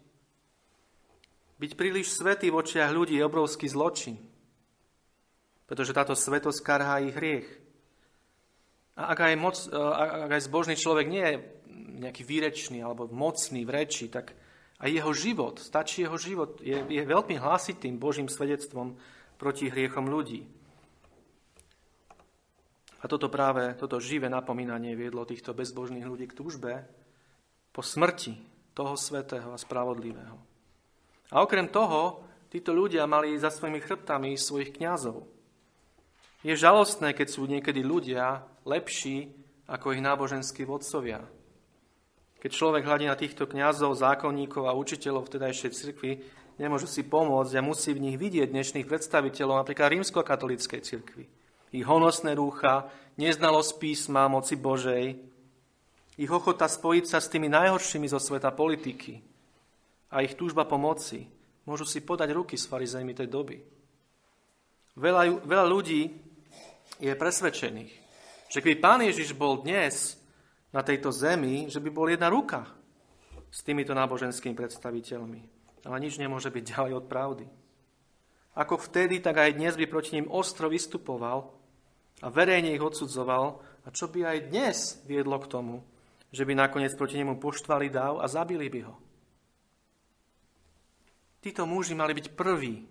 Byť 1.61 1.71
príliš 1.77 2.17
svetý 2.17 2.49
v 2.49 2.57
očiach 2.57 2.89
ľudí 2.89 3.21
je 3.21 3.27
obrovský 3.27 3.69
zločin, 3.69 4.17
pretože 5.69 5.93
táto 5.93 6.17
svetosť 6.17 6.59
karhá 6.65 6.97
ich 7.05 7.13
hriech. 7.13 7.47
A 8.97 9.13
ak 9.13 9.19
aj, 9.29 9.35
moc, 9.37 9.55
ak 9.71 10.31
aj 10.35 10.41
zbožný 10.49 10.75
človek 10.75 11.05
nie 11.07 11.21
je 11.23 11.37
nejaký 12.01 12.25
výrečný 12.25 12.81
alebo 12.81 13.05
mocný 13.07 13.61
v 13.61 13.71
reči, 13.77 14.09
tak 14.09 14.33
a 14.81 14.89
jeho 14.89 15.13
život, 15.13 15.61
stačí 15.61 16.01
jeho 16.01 16.17
život, 16.17 16.57
je, 16.57 16.73
je 16.73 17.03
veľmi 17.05 17.37
hlasitým 17.37 18.01
Božím 18.01 18.25
svedectvom 18.25 18.97
proti 19.37 19.69
hriechom 19.69 20.09
ľudí. 20.09 20.49
A 23.01 23.09
toto 23.09 23.29
práve, 23.29 23.77
toto 23.77 24.01
živé 24.01 24.29
napomínanie 24.29 24.97
viedlo 24.97 25.25
týchto 25.25 25.53
bezbožných 25.53 26.05
ľudí 26.05 26.25
k 26.29 26.37
túžbe 26.37 26.73
po 27.69 27.85
smrti 27.85 28.37
toho 28.73 28.97
svetého 28.97 29.53
a 29.53 29.57
spravodlivého. 29.57 30.37
A 31.33 31.45
okrem 31.45 31.69
toho, 31.69 32.25
títo 32.49 32.73
ľudia 32.73 33.05
mali 33.05 33.37
za 33.37 33.53
svojimi 33.53 33.81
chrbtami 33.81 34.37
svojich 34.37 34.75
kňazov. 34.75 35.25
Je 36.41 36.57
žalostné, 36.57 37.13
keď 37.13 37.27
sú 37.29 37.45
niekedy 37.45 37.85
ľudia 37.85 38.45
lepší 38.65 39.29
ako 39.69 39.93
ich 39.93 40.01
náboženskí 40.03 40.65
vodcovia, 40.65 41.23
keď 42.41 42.49
človek 42.49 42.83
hľadí 42.89 43.05
na 43.05 43.13
týchto 43.13 43.45
kňazov, 43.45 43.93
zákonníkov 44.01 44.65
a 44.65 44.73
učiteľov 44.73 45.29
vtedajšej 45.29 45.71
cirkvi, 45.77 46.25
nemôžu 46.57 46.89
si 46.89 47.05
pomôcť 47.05 47.53
a 47.53 47.61
musí 47.61 47.93
v 47.93 48.01
nich 48.09 48.17
vidieť 48.17 48.49
dnešných 48.49 48.89
predstaviteľov 48.89 49.61
napríklad 49.61 49.93
rímskokatolíckej 49.93 50.81
cirkvi. 50.81 51.29
Ich 51.69 51.85
honosné 51.85 52.33
rúcha, 52.33 52.89
neznalosť 53.21 53.71
písma, 53.77 54.25
moci 54.25 54.57
Božej, 54.57 55.21
ich 56.17 56.31
ochota 56.33 56.65
spojiť 56.65 57.05
sa 57.05 57.21
s 57.21 57.29
tými 57.29 57.45
najhoršími 57.47 58.09
zo 58.09 58.17
sveta 58.17 58.49
politiky 58.51 59.21
a 60.09 60.25
ich 60.25 60.33
túžba 60.33 60.65
pomoci, 60.65 61.29
môžu 61.69 61.85
si 61.85 62.01
podať 62.01 62.33
ruky 62.33 62.57
s 62.57 62.65
farizejmi 62.65 63.13
tej 63.13 63.29
doby. 63.29 63.57
Veľa, 64.97 65.45
veľa 65.45 65.65
ľudí 65.69 66.09
je 66.99 67.13
presvedčených, 67.15 67.93
že 68.49 68.59
keby 68.59 68.75
Pán 68.81 69.01
Ježiš 69.05 69.37
bol 69.37 69.61
dnes 69.63 70.20
na 70.71 70.81
tejto 70.81 71.11
zemi, 71.11 71.67
že 71.67 71.83
by 71.83 71.89
bol 71.91 72.07
jedna 72.07 72.31
ruka 72.31 72.67
s 73.51 73.59
týmito 73.63 73.91
náboženskými 73.91 74.55
predstaviteľmi. 74.55 75.41
Ale 75.83 75.97
nič 75.99 76.15
nemôže 76.15 76.47
byť 76.47 76.63
ďalej 76.63 76.93
od 76.95 77.05
pravdy. 77.11 77.45
Ako 78.55 78.75
vtedy, 78.79 79.23
tak 79.23 79.39
aj 79.39 79.55
dnes 79.55 79.75
by 79.79 79.85
proti 79.87 80.19
ním 80.19 80.27
ostro 80.27 80.67
vystupoval 80.67 81.51
a 82.23 82.27
verejne 82.27 82.75
ich 82.75 82.83
odsudzoval. 82.83 83.63
A 83.81 83.87
čo 83.89 84.11
by 84.11 84.27
aj 84.27 84.47
dnes 84.51 84.77
viedlo 85.07 85.39
k 85.41 85.49
tomu, 85.49 85.81
že 86.31 86.45
by 86.45 86.53
nakoniec 86.55 86.95
proti 86.95 87.19
nemu 87.19 87.41
poštvali 87.41 87.91
dáv 87.91 88.23
a 88.23 88.29
zabili 88.29 88.69
by 88.71 88.81
ho. 88.87 88.95
Títo 91.41 91.65
muži 91.65 91.97
mali 91.97 92.13
byť 92.13 92.27
prví, 92.37 92.85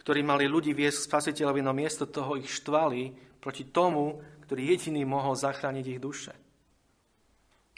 ktorí 0.00 0.20
mali 0.26 0.50
ľudí 0.50 0.74
viesť 0.74 1.06
k 1.06 1.08
spasiteľovi, 1.12 1.60
no 1.62 1.70
miesto 1.70 2.08
toho 2.08 2.34
ich 2.34 2.50
štvali 2.50 3.14
proti 3.38 3.70
tomu, 3.70 4.18
ktorý 4.48 4.74
jediný 4.74 5.06
mohol 5.06 5.38
zachrániť 5.38 5.84
ich 5.86 6.02
duše. 6.02 6.34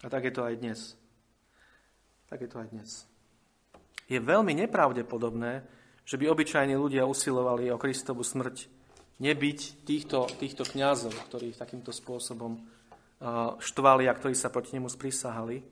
A 0.02 0.10
tak 0.10 0.26
je 0.26 0.34
to 0.34 0.42
aj 0.42 0.58
dnes. 0.58 0.98
Tak 2.26 2.42
je 2.42 2.50
to 2.50 2.58
aj 2.58 2.68
dnes. 2.74 2.90
Je 4.10 4.18
veľmi 4.18 4.52
nepravdepodobné, 4.66 5.62
že 6.02 6.18
by 6.18 6.26
obyčajní 6.26 6.74
ľudia 6.74 7.06
usilovali 7.06 7.70
o 7.70 7.78
Kristovu 7.78 8.26
smrť 8.26 8.66
nebyť 9.22 9.86
týchto, 9.86 10.26
týchto 10.36 10.66
kňazov, 10.66 11.14
ktorí 11.30 11.54
takýmto 11.54 11.94
spôsobom 11.94 12.58
štvali 13.62 14.10
a 14.10 14.16
ktorí 14.18 14.34
sa 14.34 14.50
proti 14.50 14.74
nemu 14.74 14.90
sprisahali. 14.90 15.62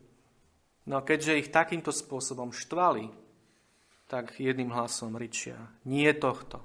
No 0.87 1.03
a 1.03 1.05
keďže 1.05 1.43
ich 1.43 1.51
takýmto 1.51 1.91
spôsobom 1.91 2.55
štvali, 2.55 3.11
tak 4.07 4.39
jedným 4.39 4.71
hlasom 4.71 5.19
ričia, 5.19 5.59
nie 5.87 6.07
tohto, 6.15 6.63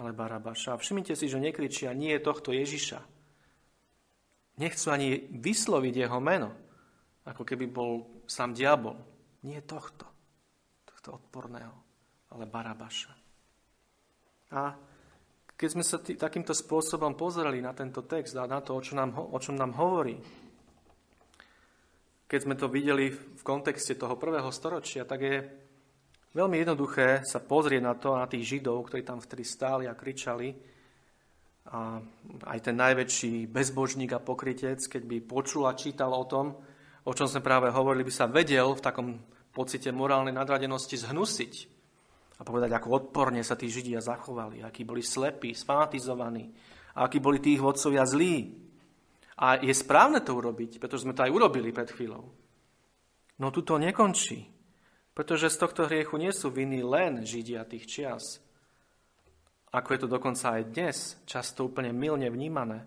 ale 0.00 0.16
Barabaša. 0.16 0.76
A 0.76 0.80
všimnite 0.80 1.12
si, 1.12 1.28
že 1.28 1.40
nekričia, 1.40 1.92
nie 1.92 2.16
tohto 2.20 2.52
Ježiša. 2.52 3.11
Nechcú 4.62 4.94
ani 4.94 5.26
vysloviť 5.34 5.94
jeho 6.06 6.18
meno 6.22 6.62
ako 7.26 7.42
keby 7.46 7.70
bol 7.70 8.22
sám 8.26 8.54
diabol. 8.54 8.98
Nie 9.46 9.62
tohto, 9.62 10.06
tohto 10.86 11.18
odporného, 11.18 11.74
ale 12.34 12.46
Barabaša. 12.46 13.12
A 14.54 14.74
keď 15.54 15.68
sme 15.70 15.84
sa 15.86 15.98
tý, 16.02 16.18
takýmto 16.18 16.54
spôsobom 16.54 17.14
pozreli 17.14 17.62
na 17.62 17.74
tento 17.74 18.02
text 18.06 18.34
a 18.34 18.50
na 18.50 18.58
to, 18.62 18.74
o, 18.74 18.80
čo 18.82 18.98
nám, 18.98 19.14
o 19.14 19.38
čom 19.38 19.54
nám 19.54 19.74
hovorí, 19.78 20.18
keď 22.26 22.40
sme 22.42 22.54
to 22.56 22.66
videli 22.66 23.12
v 23.12 23.42
kontexte 23.44 23.94
toho 23.94 24.16
prvého 24.16 24.48
storočia, 24.50 25.04
tak 25.04 25.20
je 25.20 25.36
veľmi 26.32 26.64
jednoduché 26.64 27.22
sa 27.28 27.44
pozrieť 27.44 27.82
na 27.82 27.94
to, 27.94 28.16
na 28.16 28.26
tých 28.26 28.56
Židov, 28.56 28.88
ktorí 28.88 29.04
tam 29.04 29.20
vtedy 29.20 29.44
stáli 29.44 29.84
a 29.84 29.94
kričali. 29.94 30.71
A 31.70 32.02
aj 32.50 32.58
ten 32.58 32.74
najväčší 32.74 33.46
bezbožník 33.46 34.10
a 34.14 34.24
pokrytec, 34.24 34.82
keď 34.82 35.02
by 35.06 35.16
počul 35.22 35.70
a 35.70 35.78
čítal 35.78 36.10
o 36.10 36.26
tom, 36.26 36.58
o 37.06 37.12
čom 37.14 37.30
sme 37.30 37.42
práve 37.42 37.70
hovorili, 37.70 38.06
by 38.06 38.14
sa 38.14 38.26
vedel 38.26 38.74
v 38.74 38.84
takom 38.84 39.08
pocite 39.52 39.92
morálnej 39.92 40.34
nadradenosti 40.34 40.96
zhnusiť 40.96 41.54
A 42.40 42.42
povedať, 42.42 42.74
ako 42.74 42.88
odporne 42.90 43.38
sa 43.46 43.54
tí 43.54 43.70
Židia 43.70 44.02
zachovali, 44.02 44.66
akí 44.66 44.82
boli 44.82 45.04
slepí, 45.04 45.54
sfanatizovaní, 45.54 46.50
akí 46.98 47.22
boli 47.22 47.38
tí 47.38 47.54
ich 47.54 47.62
vodcovia 47.62 48.02
zlí. 48.02 48.58
A 49.38 49.62
je 49.62 49.70
správne 49.70 50.18
to 50.18 50.34
urobiť, 50.34 50.82
pretože 50.82 51.06
sme 51.06 51.14
to 51.14 51.22
aj 51.22 51.30
urobili 51.30 51.70
pred 51.70 51.86
chvíľou. 51.94 52.26
No 53.38 53.46
tu 53.54 53.62
to 53.62 53.78
nekončí, 53.78 54.50
pretože 55.14 55.54
z 55.54 55.56
tohto 55.62 55.86
hriechu 55.86 56.18
nie 56.18 56.34
sú 56.34 56.50
viny 56.50 56.82
len 56.82 57.22
Židia 57.22 57.62
tých 57.66 57.86
čias, 57.86 58.42
ako 59.72 59.88
je 59.96 60.00
to 60.04 60.08
dokonca 60.08 60.60
aj 60.60 60.62
dnes, 60.68 60.96
často 61.24 61.64
úplne 61.64 61.96
milne 61.96 62.28
vnímané. 62.28 62.84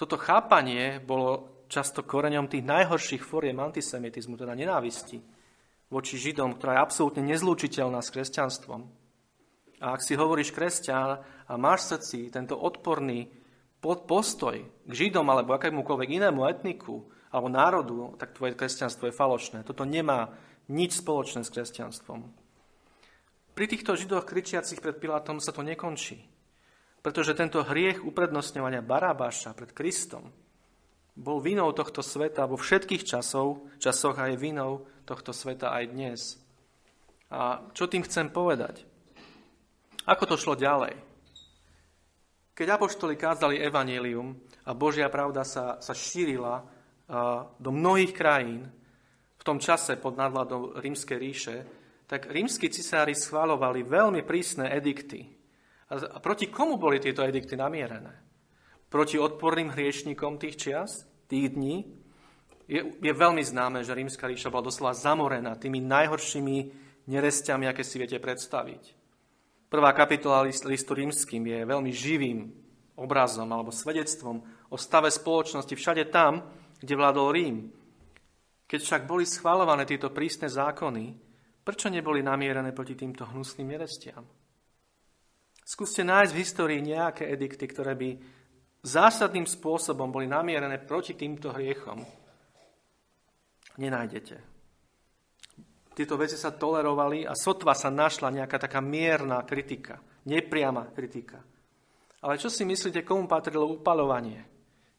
Toto 0.00 0.16
chápanie 0.16 0.96
bolo 1.04 1.64
často 1.68 2.00
koreňom 2.00 2.48
tých 2.48 2.64
najhorších 2.64 3.20
fóriem 3.20 3.60
antisemitizmu, 3.60 4.40
teda 4.40 4.56
nenávisti 4.56 5.20
voči 5.92 6.18
Židom, 6.18 6.56
ktorá 6.56 6.80
je 6.80 6.84
absolútne 6.88 7.22
nezlúčiteľná 7.30 8.00
s 8.02 8.10
kresťanstvom. 8.10 8.80
A 9.84 9.92
ak 9.92 10.00
si 10.00 10.16
hovoríš 10.16 10.56
kresťan 10.56 11.20
a 11.46 11.52
máš 11.60 11.92
srdci 11.92 12.32
tento 12.32 12.56
odporný 12.56 13.28
postoj 13.84 14.56
k 14.64 14.92
Židom 14.92 15.28
alebo 15.28 15.52
akémukoľvek 15.54 16.08
inému 16.16 16.48
etniku 16.48 17.06
alebo 17.28 17.52
národu, 17.52 18.16
tak 18.16 18.32
tvoje 18.32 18.56
kresťanstvo 18.56 19.12
je 19.12 19.14
falošné. 19.14 19.58
Toto 19.62 19.84
nemá 19.84 20.32
nič 20.72 20.98
spoločné 20.98 21.44
s 21.44 21.52
kresťanstvom. 21.52 22.45
Pri 23.56 23.64
týchto 23.64 23.96
židoch 23.96 24.28
kričiacich 24.28 24.84
pred 24.84 25.00
Pilátom 25.00 25.40
sa 25.40 25.48
to 25.48 25.64
nekončí. 25.64 26.20
Pretože 27.00 27.32
tento 27.32 27.64
hriech 27.64 28.04
uprednostňovania 28.04 28.84
Barabáša 28.84 29.56
pred 29.56 29.72
Kristom 29.72 30.28
bol 31.16 31.40
vinou 31.40 31.72
tohto 31.72 32.04
sveta 32.04 32.44
vo 32.44 32.60
všetkých 32.60 33.08
časov, 33.08 33.64
časoch 33.80 34.20
a 34.20 34.28
je 34.28 34.36
vinou 34.36 34.84
tohto 35.08 35.32
sveta 35.32 35.72
aj 35.72 35.84
dnes. 35.88 36.20
A 37.32 37.64
čo 37.72 37.88
tým 37.88 38.04
chcem 38.04 38.28
povedať? 38.28 38.84
Ako 40.04 40.28
to 40.28 40.36
šlo 40.36 40.52
ďalej? 40.52 40.92
Keď 42.52 42.66
apoštoli 42.68 43.16
kázali 43.16 43.56
evanílium 43.56 44.36
a 44.68 44.76
Božia 44.76 45.08
pravda 45.08 45.48
sa, 45.48 45.80
sa 45.80 45.96
šírila 45.96 46.60
do 47.56 47.70
mnohých 47.72 48.12
krajín, 48.12 48.68
v 49.40 49.42
tom 49.48 49.56
čase 49.56 49.96
pod 49.96 50.20
nadvládou 50.20 50.76
rímskej 50.76 51.16
ríše, 51.16 51.56
tak 52.06 52.30
rímsky 52.30 52.70
cisári 52.70 53.18
schválovali 53.18 53.82
veľmi 53.82 54.22
prísne 54.22 54.70
edikty. 54.70 55.26
A 55.90 56.18
proti 56.18 56.50
komu 56.50 56.78
boli 56.78 56.98
tieto 56.98 57.22
edikty 57.22 57.54
namierené? 57.54 58.14
Proti 58.90 59.18
odporným 59.18 59.74
hriešnikom 59.74 60.38
tých 60.38 60.56
čias, 60.58 61.06
tých 61.26 61.54
dní? 61.54 61.86
Je, 62.66 62.82
je 62.98 63.12
veľmi 63.14 63.42
známe, 63.42 63.86
že 63.86 63.94
rímska 63.94 64.26
ríša 64.26 64.50
bola 64.50 64.70
doslova 64.70 64.94
zamorená 64.94 65.54
tými 65.54 65.78
najhoršími 65.82 66.56
nerestiami, 67.06 67.70
aké 67.70 67.86
si 67.86 67.98
viete 68.02 68.18
predstaviť. 68.18 68.94
Prvá 69.70 69.90
kapitola 69.94 70.46
listu 70.46 70.94
rímským 70.94 71.42
je 71.42 71.58
veľmi 71.66 71.90
živým 71.90 72.50
obrazom 72.98 73.46
alebo 73.50 73.74
svedectvom 73.74 74.42
o 74.70 74.76
stave 74.78 75.10
spoločnosti 75.10 75.74
všade 75.74 76.10
tam, 76.10 76.42
kde 76.78 76.94
vládol 76.94 77.34
Rím. 77.34 77.56
Keď 78.66 78.80
však 78.82 79.02
boli 79.06 79.22
schvalované 79.26 79.86
tieto 79.86 80.10
prísne 80.10 80.50
zákony, 80.50 81.25
Prečo 81.66 81.90
neboli 81.90 82.22
namierené 82.22 82.70
proti 82.70 82.94
týmto 82.94 83.26
hnusným 83.26 83.74
nerestiam? 83.74 84.22
Skúste 85.66 86.06
nájsť 86.06 86.30
v 86.30 86.38
histórii 86.46 86.78
nejaké 86.78 87.26
edikty, 87.26 87.66
ktoré 87.66 87.98
by 87.98 88.14
zásadným 88.86 89.50
spôsobom 89.50 90.14
boli 90.14 90.30
namierené 90.30 90.78
proti 90.86 91.18
týmto 91.18 91.50
hriechom. 91.50 92.06
Nenájdete. 93.82 94.36
Tieto 95.90 96.14
veci 96.14 96.38
sa 96.38 96.54
tolerovali 96.54 97.26
a 97.26 97.34
sotva 97.34 97.74
sa 97.74 97.90
našla 97.90 98.30
nejaká 98.30 98.62
taká 98.62 98.78
mierna 98.78 99.42
kritika, 99.42 99.98
nepriama 100.22 100.94
kritika. 100.94 101.42
Ale 102.22 102.38
čo 102.38 102.46
si 102.46 102.62
myslíte, 102.62 103.02
komu 103.02 103.26
patrilo 103.26 103.66
upalovanie? 103.66 104.46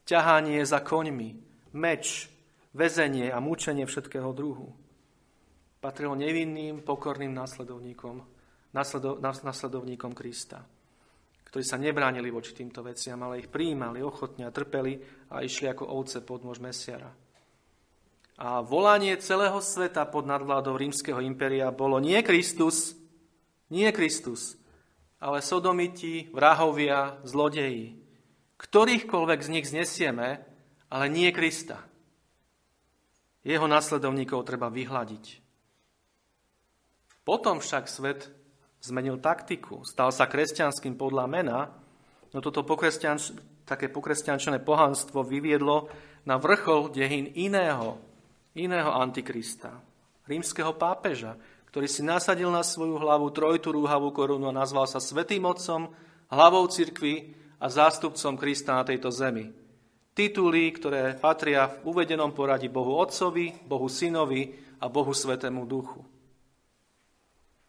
Ťahanie 0.03 0.59
za 0.67 0.83
koňmi, 0.83 1.29
meč, 1.79 2.27
väzenie 2.75 3.31
a 3.31 3.39
mučenie 3.39 3.87
všetkého 3.87 4.35
druhu 4.35 4.86
patrilo 5.77 6.17
nevinným, 6.17 6.81
pokorným 6.81 7.33
následovníkom, 7.33 8.21
následo, 8.73 9.21
následovníkom 9.21 10.11
Krista, 10.17 10.65
ktorí 11.47 11.63
sa 11.63 11.79
nebránili 11.79 12.27
voči 12.33 12.51
týmto 12.57 12.83
veciam, 12.83 13.21
ale 13.23 13.45
ich 13.45 13.49
prijímali 13.49 14.01
ochotne 14.01 14.49
a 14.49 14.53
trpeli 14.53 14.99
a 15.31 15.45
išli 15.45 15.69
ako 15.69 15.87
ovce 15.87 16.21
pod 16.25 16.43
môž 16.43 16.59
Mesiara. 16.59 17.09
A 18.37 18.61
volanie 18.61 19.17
celého 19.17 19.57
sveta 19.57 20.05
pod 20.05 20.29
nadvládou 20.29 20.77
rímskeho 20.77 21.17
impéria 21.25 21.73
bolo 21.73 21.97
nie 21.97 22.21
Kristus, 22.21 22.93
nie 23.73 23.89
Kristus, 23.89 24.53
ale 25.17 25.41
sodomiti, 25.41 26.29
vrahovia, 26.29 27.17
zlodeji. 27.25 27.97
Ktorýchkoľvek 28.61 29.39
z 29.41 29.49
nich 29.49 29.65
znesieme, 29.65 30.45
ale 30.93 31.05
nie 31.09 31.33
Krista. 31.33 31.81
Jeho 33.41 33.65
následovníkov 33.65 34.45
treba 34.45 34.69
vyhľadiť. 34.69 35.46
Potom 37.27 37.59
však 37.59 37.91
svet 37.91 38.31
zmenil 38.79 39.19
taktiku, 39.19 39.83
stal 39.83 40.15
sa 40.15 40.31
kresťanským 40.31 40.95
podľa 40.95 41.27
mena, 41.27 41.75
no 42.31 42.39
toto 42.39 42.63
pokresťanč, 42.63 43.35
také 43.67 43.91
pokresťančené 43.91 44.63
pohanstvo 44.63 45.27
vyviedlo 45.27 45.91
na 46.23 46.39
vrchol 46.39 46.87
dejín 46.95 47.27
iného, 47.35 47.99
iného 48.55 48.95
antikrista, 48.95 49.75
rímskeho 50.23 50.71
pápeža, 50.79 51.35
ktorý 51.67 51.91
si 51.91 51.99
nasadil 51.99 52.47
na 52.47 52.63
svoju 52.63 52.95
hlavu 52.95 53.27
trojtú 53.35 53.75
rúhavú 53.75 54.15
korunu 54.15 54.47
a 54.47 54.55
nazval 54.63 54.87
sa 54.87 55.03
Svetým 55.03 55.43
Otcom, 55.43 55.91
hlavou 56.31 56.63
cirkvy 56.71 57.35
a 57.59 57.67
zástupcom 57.67 58.39
Krista 58.39 58.79
na 58.79 58.87
tejto 58.87 59.11
zemi. 59.11 59.51
Tituly, 60.15 60.71
ktoré 60.71 61.19
patria 61.19 61.67
v 61.67 61.91
uvedenom 61.91 62.31
poradí 62.31 62.71
Bohu 62.71 62.95
Otcovi, 62.95 63.51
Bohu 63.67 63.91
Synovi 63.91 64.55
a 64.79 64.87
Bohu 64.87 65.11
Svetému 65.11 65.67
Duchu. 65.67 66.16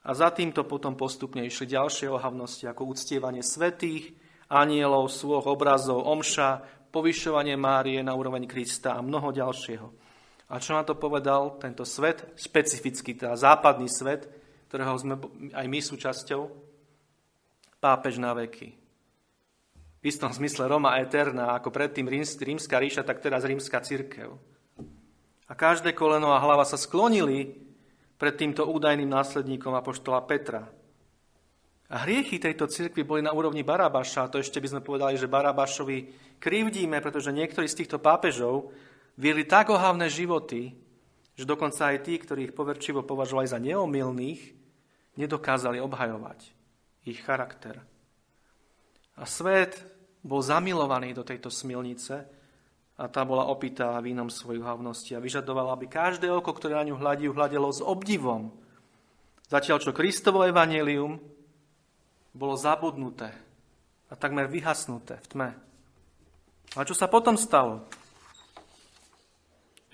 A 0.08 0.16
za 0.16 0.32
týmto 0.32 0.64
potom 0.64 0.96
postupne 0.96 1.44
išli 1.44 1.68
ďalšie 1.68 2.08
ohavnosti, 2.08 2.64
ako 2.64 2.96
uctievanie 2.96 3.44
svetých, 3.44 4.16
anielov, 4.48 5.12
svoch 5.12 5.44
obrazov, 5.44 6.00
omša, 6.00 6.64
povyšovanie 6.88 7.60
Márie 7.60 8.00
na 8.00 8.16
úroveň 8.16 8.48
Krista 8.48 8.96
a 8.96 9.04
mnoho 9.04 9.28
ďalšieho. 9.28 9.88
A 10.48 10.56
čo 10.56 10.72
na 10.72 10.80
to 10.80 10.96
povedal 10.96 11.60
tento 11.60 11.84
svet, 11.84 12.24
specifický, 12.40 13.12
teda 13.12 13.36
západný 13.36 13.84
svet, 13.84 14.24
ktorého 14.72 14.96
sme 14.96 15.20
aj 15.52 15.66
my 15.68 15.80
súčasťou? 15.84 16.42
Pápež 17.76 18.16
na 18.16 18.32
veky. 18.32 18.72
V 20.00 20.04
istom 20.08 20.32
zmysle 20.32 20.72
Roma 20.72 20.96
eterna, 21.04 21.52
ako 21.52 21.68
predtým 21.68 22.08
rímska 22.08 22.80
ríša, 22.80 23.04
tak 23.04 23.20
teraz 23.20 23.44
rímska 23.44 23.84
církev. 23.84 24.40
A 25.48 25.52
každé 25.52 25.92
koleno 25.92 26.32
a 26.32 26.40
hlava 26.40 26.64
sa 26.64 26.80
sklonili 26.80 27.67
pred 28.18 28.34
týmto 28.34 28.66
údajným 28.66 29.08
následníkom 29.08 29.72
apoštola 29.78 30.26
Petra. 30.26 30.66
A 31.88 32.04
hriechy 32.04 32.36
tejto 32.36 32.68
cirkvi 32.68 33.06
boli 33.06 33.24
na 33.24 33.32
úrovni 33.32 33.64
Barabáša, 33.64 34.28
a 34.28 34.30
to 34.30 34.36
ešte 34.36 34.60
by 34.60 34.68
sme 34.68 34.82
povedali, 34.84 35.16
že 35.16 35.30
Barabášovi 35.30 35.98
krivdíme, 36.36 37.00
pretože 37.00 37.32
niektorí 37.32 37.64
z 37.64 37.78
týchto 37.80 37.96
pápežov 37.96 38.74
vieli 39.16 39.48
tak 39.48 39.72
ohavné 39.72 40.12
životy, 40.12 40.76
že 41.32 41.48
dokonca 41.48 41.88
aj 41.88 42.04
tí, 42.04 42.20
ktorí 42.20 42.50
ich 42.50 42.56
poverčivo 42.58 43.06
považovali 43.06 43.48
za 43.48 43.56
neomilných, 43.56 44.40
nedokázali 45.16 45.80
obhajovať 45.80 46.52
ich 47.08 47.24
charakter. 47.24 47.80
A 49.16 49.24
svet 49.24 49.80
bol 50.20 50.44
zamilovaný 50.44 51.16
do 51.16 51.24
tejto 51.24 51.48
smilnice, 51.48 52.37
a 52.98 53.06
tá 53.06 53.22
bola 53.22 53.46
opitá 53.46 53.94
vínom 54.02 54.26
svojich 54.26 54.58
hlavnosti 54.58 55.14
a 55.14 55.22
vyžadovala, 55.22 55.78
aby 55.78 55.86
každé 55.86 56.26
oko, 56.34 56.50
ktoré 56.50 56.74
na 56.74 56.90
ňu 56.90 56.98
hľadí, 56.98 57.30
hľadelo 57.30 57.70
s 57.70 57.78
obdivom. 57.78 58.50
Zatiaľ, 59.46 59.78
čo 59.78 59.94
Kristovo 59.94 60.42
evanelium 60.42 61.22
bolo 62.34 62.58
zabudnuté 62.58 63.30
a 64.10 64.18
takmer 64.18 64.50
vyhasnuté 64.50 65.22
v 65.22 65.26
tme. 65.30 65.50
A 66.74 66.82
čo 66.82 66.92
sa 66.92 67.06
potom 67.06 67.38
stalo? 67.38 67.86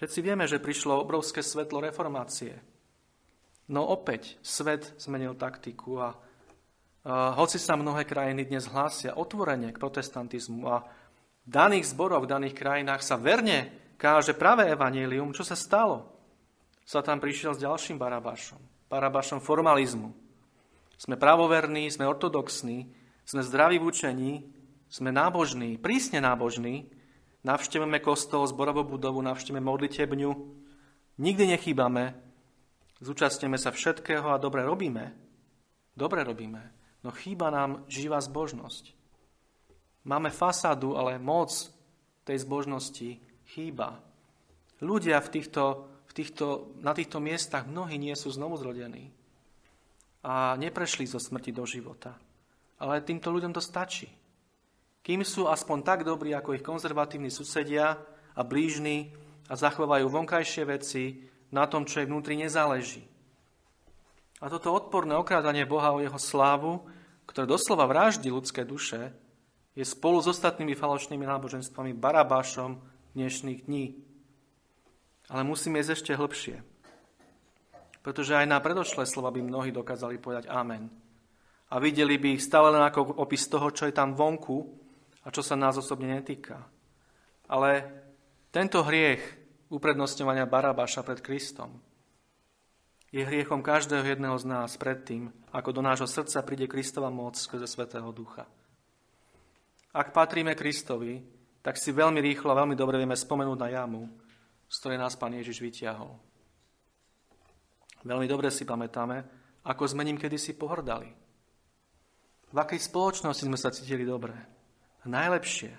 Všetci 0.01 0.19
vieme, 0.25 0.49
že 0.49 0.59
prišlo 0.59 1.05
obrovské 1.05 1.45
svetlo 1.45 1.85
reformácie. 1.85 2.57
No 3.69 3.85
opäť 3.85 4.41
svet 4.41 4.97
zmenil 4.97 5.37
taktiku 5.37 6.03
a, 6.03 6.09
a 7.05 7.37
hoci 7.37 7.61
sa 7.61 7.77
mnohé 7.77 8.09
krajiny 8.09 8.49
dnes 8.49 8.69
hlásia 8.69 9.15
otvorene 9.15 9.71
k 9.71 9.81
protestantizmu 9.81 10.67
a 10.67 10.85
daných 11.45 11.89
zboroch, 11.93 12.25
v 12.25 12.33
daných 12.33 12.57
krajinách 12.57 13.05
sa 13.05 13.21
verne 13.21 13.73
káže 14.01 14.37
práve 14.37 14.69
evanílium, 14.69 15.33
čo 15.33 15.45
sa 15.45 15.57
stalo? 15.57 16.11
Satan 16.85 17.21
prišiel 17.21 17.57
s 17.57 17.63
ďalším 17.65 17.97
barabášom. 17.97 18.61
Barabášom 18.93 19.41
formalizmu. 19.41 20.13
Sme 21.01 21.17
pravoverní, 21.17 21.89
sme 21.89 22.05
ortodoxní, 22.05 22.93
sme 23.25 23.41
zdraví 23.41 23.81
v 23.81 23.89
učení, 23.89 24.33
sme 24.93 25.11
nábožní, 25.11 25.81
prísne 25.81 26.21
nábožní, 26.21 26.87
navštevujeme 27.43 27.99
kostol, 28.05 28.47
zborovú 28.47 28.85
budovu, 28.85 29.25
navštevujeme 29.25 29.65
modlitebňu, 29.65 30.31
nikdy 31.19 31.45
nechýbame, 31.57 32.15
zúčastneme 33.01 33.59
sa 33.59 33.73
všetkého 33.75 34.31
a 34.31 34.41
dobre 34.41 34.63
robíme. 34.63 35.17
Dobre 35.95 36.27
robíme, 36.27 36.75
no 37.07 37.15
chýba 37.15 37.55
nám 37.55 37.87
živá 37.87 38.19
zbožnosť. 38.19 39.04
Máme 40.05 40.29
fasádu, 40.29 41.01
ale 41.01 41.17
moc 41.17 41.53
tej 42.25 42.45
zbožnosti 42.45 43.21
chýba. 43.49 44.01
Ľudia 44.85 45.21
v 45.25 45.29
týchto, 45.33 45.89
v 46.05 46.13
týchto, 46.13 46.77
na 46.85 46.93
týchto 46.93 47.25
miestach 47.25 47.65
mnohí 47.65 47.97
nie 47.97 48.13
sú 48.13 48.29
znovu 48.29 48.61
zrodení 48.61 49.13
a 50.25 50.57
neprešli 50.57 51.05
zo 51.05 51.21
smrti 51.21 51.53
do 51.53 51.69
života. 51.69 52.17
Ale 52.81 53.05
týmto 53.05 53.29
ľuďom 53.29 53.53
to 53.53 53.61
stačí. 53.61 54.09
Kým 55.05 55.21
sú 55.21 55.49
aspoň 55.49 55.85
tak 55.85 56.01
dobrí 56.01 56.33
ako 56.33 56.57
ich 56.57 56.65
konzervatívni 56.65 57.29
susedia 57.29 58.01
a 58.33 58.41
blížni 58.41 59.13
a 59.49 59.55
zachovajú 59.57 60.09
vonkajšie 60.09 60.65
veci, 60.65 61.29
na 61.53 61.71
tom, 61.71 61.87
čo 61.87 62.03
je 62.03 62.09
vnútri, 62.11 62.35
nezáleží. 62.35 63.07
A 64.43 64.51
toto 64.51 64.75
odporné 64.75 65.15
okrádanie 65.15 65.63
Boha 65.69 65.95
o 65.95 66.03
jeho 66.03 66.19
slávu, 66.19 66.83
ktoré 67.31 67.47
doslova 67.47 67.87
vraždí 67.87 68.27
ľudské 68.33 68.67
duše, 68.67 69.15
je 69.75 69.85
spolu 69.85 70.23
s 70.23 70.31
ostatnými 70.31 70.79
falošnými 70.79 71.27
náboženstvami 71.27 71.99
barabášom 71.99 72.79
dnešných 73.19 73.67
dní. 73.67 73.99
Ale 75.31 75.43
musíme 75.43 75.83
ísť 75.83 75.93
ešte 75.99 76.13
hlbšie. 76.15 76.63
Pretože 78.05 78.39
aj 78.39 78.47
na 78.47 78.63
predošlé 78.63 79.09
slova 79.09 79.35
by 79.35 79.41
mnohí 79.43 79.75
dokázali 79.75 80.23
povedať 80.23 80.47
Amen. 80.47 80.93
A 81.73 81.81
videli 81.83 82.21
by 82.21 82.39
ich 82.39 82.45
stále 82.45 82.71
len 82.71 82.85
ako 82.85 83.19
opis 83.19 83.49
toho, 83.51 83.73
čo 83.73 83.89
je 83.89 83.95
tam 83.97 84.15
vonku, 84.15 84.85
a 85.25 85.33
čo 85.33 85.41
sa 85.41 85.57
nás 85.57 85.81
osobne 85.81 86.13
netýka. 86.13 86.61
Ale 87.49 87.89
tento 88.53 88.85
hriech 88.85 89.25
uprednostňovania 89.73 90.45
Barabáša 90.45 91.01
pred 91.03 91.25
Kristom 91.25 91.81
je 93.09 93.25
hriechom 93.25 93.65
každého 93.65 94.05
jedného 94.05 94.37
z 94.37 94.45
nás 94.45 94.77
predtým, 94.77 95.33
ako 95.55 95.71
do 95.73 95.81
nášho 95.81 96.07
srdca 96.07 96.45
príde 96.45 96.69
Kristova 96.69 97.09
moc 97.09 97.41
skrze 97.41 97.65
Svetého 97.65 98.13
Ducha. 98.13 98.45
Ak 99.95 100.11
patríme 100.11 100.59
Kristovi, 100.59 101.23
tak 101.63 101.79
si 101.79 101.95
veľmi 101.95 102.19
rýchlo 102.19 102.51
a 102.51 102.59
veľmi 102.61 102.75
dobre 102.75 102.99
vieme 102.99 103.15
spomenúť 103.15 103.59
na 103.63 103.69
jamu, 103.71 104.11
z 104.67 104.77
ktorej 104.83 104.99
nás 104.99 105.15
Pán 105.15 105.33
Ježiš 105.33 105.63
vyťahol. 105.63 106.13
Veľmi 108.05 108.27
dobre 108.29 108.51
si 108.51 108.67
pamätáme, 108.69 109.25
ako 109.65 109.83
sme 109.89 110.05
ním 110.05 110.21
kedysi 110.21 110.59
pohrdali. 110.59 111.09
V 112.53 112.57
akej 112.59 112.83
spoločnosti 112.85 113.47
sme 113.47 113.57
sa 113.57 113.73
cítili 113.73 114.05
dobre 114.05 114.35
najlepšie. 115.09 115.73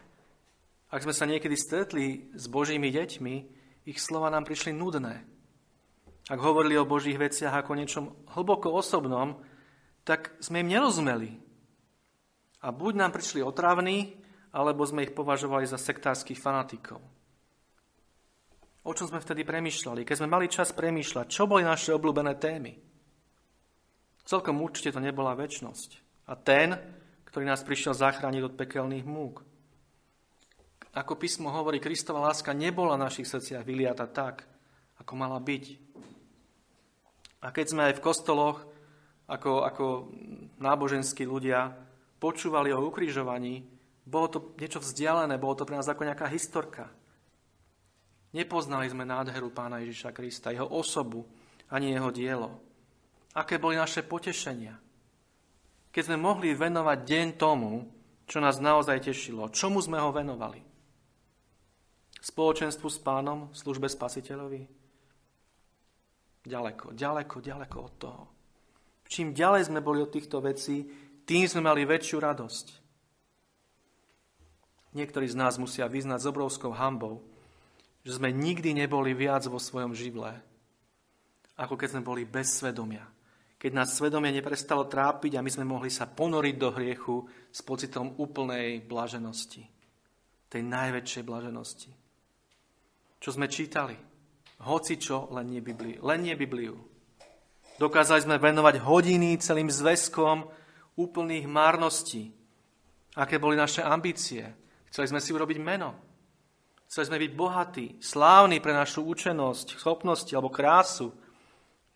Ak 0.90 1.04
sme 1.04 1.14
sa 1.14 1.30
niekedy 1.30 1.54
stretli 1.58 2.30
s 2.34 2.46
Božími 2.48 2.94
deťmi, 2.94 3.36
ich 3.86 4.00
slova 4.02 4.34
nám 4.34 4.46
prišli 4.48 4.74
nudné. 4.74 5.22
Ak 6.26 6.42
hovorili 6.42 6.74
o 6.78 6.90
Božích 6.90 7.22
veciach 7.22 7.54
ako 7.54 7.78
niečom 7.78 8.06
hlboko 8.34 8.74
osobnom, 8.74 9.38
tak 10.02 10.34
sme 10.42 10.66
im 10.66 10.74
nerozumeli. 10.74 11.38
A 12.66 12.74
buď 12.74 12.98
nám 12.98 13.14
prišli 13.14 13.46
otravní, 13.46 14.18
alebo 14.50 14.82
sme 14.82 15.06
ich 15.06 15.14
považovali 15.14 15.70
za 15.70 15.78
sektárskych 15.78 16.42
fanatikov. 16.42 16.98
O 18.86 18.92
čom 18.94 19.06
sme 19.06 19.22
vtedy 19.22 19.46
premýšľali? 19.46 20.02
Keď 20.02 20.16
sme 20.18 20.34
mali 20.34 20.50
čas 20.50 20.74
premýšľať, 20.74 21.30
čo 21.30 21.46
boli 21.46 21.62
naše 21.62 21.94
obľúbené 21.94 22.34
témy? 22.42 22.74
Celkom 24.26 24.58
určite 24.66 24.98
to 24.98 25.02
nebola 25.02 25.38
väčnosť. 25.38 25.90
A 26.26 26.34
ten, 26.34 26.74
ktorý 27.30 27.46
nás 27.46 27.62
prišiel 27.62 27.94
zachrániť 27.94 28.42
od 28.50 28.58
pekelných 28.58 29.06
múk. 29.06 29.46
Ako 30.98 31.22
písmo 31.22 31.54
hovorí, 31.54 31.78
Kristova 31.78 32.24
láska 32.34 32.56
nebola 32.56 32.98
v 32.98 33.06
našich 33.06 33.30
srdciach 33.30 33.62
vyliata 33.62 34.10
tak, 34.10 34.48
ako 34.98 35.14
mala 35.14 35.38
byť. 35.38 35.66
A 37.46 37.54
keď 37.54 37.66
sme 37.70 37.82
aj 37.92 38.02
v 38.02 38.06
kostoloch, 38.06 38.66
ako, 39.30 39.62
ako 39.68 39.86
náboženskí 40.58 41.30
ľudia, 41.30 41.85
počúvali 42.22 42.72
o 42.72 42.84
ukrižovaní, 42.86 43.66
bolo 44.06 44.28
to 44.30 44.40
niečo 44.62 44.80
vzdialené, 44.82 45.36
bolo 45.42 45.58
to 45.58 45.68
pre 45.68 45.78
nás 45.78 45.90
ako 45.90 46.06
nejaká 46.06 46.30
historka. 46.30 46.90
Nepoznali 48.36 48.92
sme 48.92 49.08
nádheru 49.08 49.50
pána 49.50 49.80
Ježiša 49.82 50.12
Krista, 50.12 50.52
jeho 50.52 50.68
osobu, 50.68 51.24
ani 51.72 51.96
jeho 51.96 52.12
dielo. 52.12 52.52
Aké 53.36 53.60
boli 53.60 53.80
naše 53.80 54.04
potešenia 54.04 54.86
keď 55.96 56.12
sme 56.12 56.20
mohli 56.20 56.52
venovať 56.52 57.08
deň 57.08 57.28
tomu, 57.40 57.88
čo 58.28 58.44
nás 58.44 58.60
naozaj 58.60 59.00
tešilo. 59.00 59.48
Čomu 59.48 59.80
sme 59.80 59.96
ho 60.04 60.12
venovali? 60.12 60.60
Spoločenstvu 62.20 62.88
s 62.92 63.00
pánom, 63.00 63.48
službe 63.56 63.88
spasiteľovi? 63.88 64.68
Ďaleko, 66.44 66.92
ďaleko, 66.92 67.36
ďaleko 67.40 67.78
od 67.80 67.94
toho. 67.96 68.24
Čím 69.08 69.32
ďalej 69.32 69.72
sme 69.72 69.80
boli 69.80 70.04
od 70.04 70.12
týchto 70.12 70.44
vecí, 70.44 70.84
tým 71.26 71.50
sme 71.50 71.66
mali 71.66 71.84
väčšiu 71.84 72.18
radosť. 72.22 72.68
Niektorí 74.96 75.28
z 75.28 75.36
nás 75.36 75.60
musia 75.60 75.92
vyznať 75.92 76.24
s 76.24 76.30
obrovskou 76.32 76.72
hambou, 76.72 77.20
že 78.08 78.16
sme 78.16 78.32
nikdy 78.32 78.72
neboli 78.72 79.12
viac 79.12 79.44
vo 79.50 79.60
svojom 79.60 79.92
živle, 79.92 80.40
ako 81.60 81.76
keď 81.76 81.98
sme 81.98 82.08
boli 82.08 82.24
bez 82.24 82.62
svedomia 82.62 83.04
keď 83.66 83.72
nás 83.74 83.98
svedomie 83.98 84.30
neprestalo 84.30 84.86
trápiť 84.86 85.40
a 85.40 85.44
my 85.44 85.50
sme 85.50 85.66
mohli 85.66 85.90
sa 85.90 86.06
ponoriť 86.06 86.56
do 86.60 86.70
hriechu 86.70 87.26
s 87.50 87.66
pocitom 87.66 88.14
úplnej 88.22 88.84
blaženosti. 88.86 89.66
Tej 90.52 90.62
najväčšej 90.62 91.24
blaženosti. 91.26 91.92
Čo 93.18 93.30
sme 93.34 93.50
čítali? 93.50 93.98
Hoci 94.70 95.02
čo, 95.02 95.34
len 95.34 95.50
nie 95.50 95.66
Bibliu. 95.66 95.98
Len 96.06 96.20
nie 96.22 96.36
Bibliu. 96.38 96.78
Dokázali 97.82 98.22
sme 98.22 98.38
venovať 98.38 98.86
hodiny 98.86 99.42
celým 99.42 99.74
zväzkom 99.74 100.46
úplných 100.96 101.46
márností. 101.48 102.32
Aké 103.16 103.40
boli 103.40 103.56
naše 103.56 103.84
ambície? 103.84 104.44
Chceli 104.92 105.12
sme 105.12 105.20
si 105.24 105.32
urobiť 105.32 105.60
meno. 105.60 105.96
Chceli 106.88 107.06
sme 107.12 107.22
byť 107.28 107.32
bohatí, 107.36 107.88
slávni 108.00 108.64
pre 108.64 108.72
našu 108.72 109.04
účenosť, 109.04 109.76
schopnosti 109.76 110.32
alebo 110.32 110.54
krásu. 110.54 111.12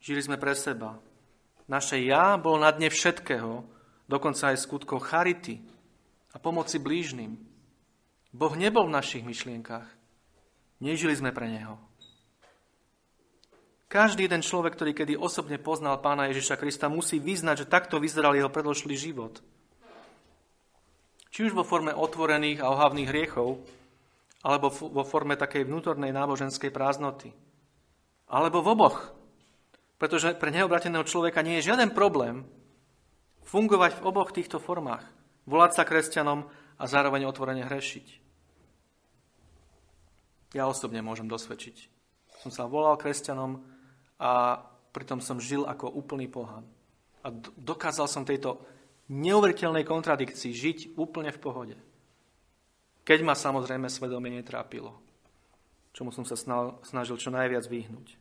Žili 0.03 0.21
sme 0.25 0.37
pre 0.39 0.55
seba. 0.55 0.99
Naše 1.69 2.01
ja 2.01 2.35
bolo 2.35 2.65
na 2.65 2.73
dne 2.73 2.89
všetkého, 2.89 3.63
dokonca 4.09 4.51
aj 4.51 4.57
skutkov 4.57 5.05
charity 5.05 5.61
a 6.33 6.41
pomoci 6.41 6.81
blížnym. 6.81 7.37
Boh 8.33 8.53
nebol 8.57 8.89
v 8.89 8.95
našich 8.97 9.21
myšlienkach. 9.21 9.85
Nežili 10.81 11.13
sme 11.13 11.29
pre 11.29 11.49
Neho. 11.51 11.88
Každý 13.89 14.29
jeden 14.29 14.45
človek, 14.45 14.77
ktorý 14.77 14.93
kedy 14.93 15.17
osobne 15.17 15.57
poznal 15.57 15.97
pána 15.97 16.29
Ježiša 16.29 16.61
Krista, 16.61 16.93
musí 16.93 17.17
vyznať, 17.17 17.65
že 17.65 17.71
takto 17.73 17.97
vyzeral 17.97 18.37
jeho 18.37 18.53
predložlý 18.53 18.93
život. 18.93 19.41
Či 21.33 21.49
už 21.49 21.57
vo 21.57 21.65
forme 21.65 21.89
otvorených 21.97 22.61
a 22.61 22.69
ohavných 22.69 23.09
hriechov, 23.09 23.57
alebo 24.45 24.69
vo 24.69 25.01
forme 25.01 25.33
takej 25.33 25.65
vnútornej 25.65 26.13
náboženskej 26.13 26.69
prázdnoty. 26.69 27.33
Alebo 28.29 28.61
v 28.61 28.77
oboch. 28.77 28.97
Pretože 29.97 30.37
pre 30.37 30.53
neobrateného 30.53 31.03
človeka 31.09 31.41
nie 31.41 31.57
je 31.57 31.73
žiaden 31.73 31.89
problém 31.89 32.45
fungovať 33.49 33.97
v 33.97 34.05
oboch 34.05 34.29
týchto 34.29 34.61
formách. 34.61 35.01
Volať 35.49 35.81
sa 35.81 35.83
kresťanom 35.83 36.45
a 36.77 36.83
zároveň 36.85 37.25
otvorene 37.25 37.65
hrešiť. 37.65 38.07
Ja 40.53 40.69
osobne 40.69 41.01
môžem 41.01 41.25
dosvedčiť. 41.25 41.89
Som 42.45 42.53
sa 42.53 42.69
volal 42.69 42.95
kresťanom 42.95 43.78
a 44.19 44.59
pritom 44.91 45.23
som 45.23 45.39
žil 45.39 45.63
ako 45.63 45.87
úplný 45.95 46.27
pohan. 46.27 46.67
A 47.23 47.31
dokázal 47.55 48.05
som 48.11 48.27
tejto 48.27 48.59
neuveriteľnej 49.09 49.87
kontradikcii 49.87 50.51
žiť 50.53 50.77
úplne 50.99 51.31
v 51.33 51.41
pohode. 51.41 51.77
Keď 53.07 53.19
ma 53.25 53.33
samozrejme 53.33 53.89
svedomie 53.89 54.29
netrápilo, 54.29 54.93
čomu 55.95 56.13
som 56.13 56.27
sa 56.27 56.37
snažil 56.85 57.17
čo 57.17 57.33
najviac 57.33 57.65
vyhnúť. 57.65 58.19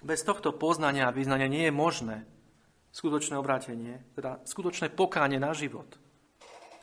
Bez 0.00 0.22
tohto 0.22 0.54
poznania 0.54 1.10
a 1.10 1.14
vyznania 1.14 1.50
nie 1.50 1.68
je 1.68 1.74
možné 1.74 2.16
skutočné 2.94 3.36
obrátenie, 3.36 4.00
teda 4.16 4.40
skutočné 4.46 4.94
pokánie 4.94 5.36
na 5.36 5.52
život. 5.52 5.98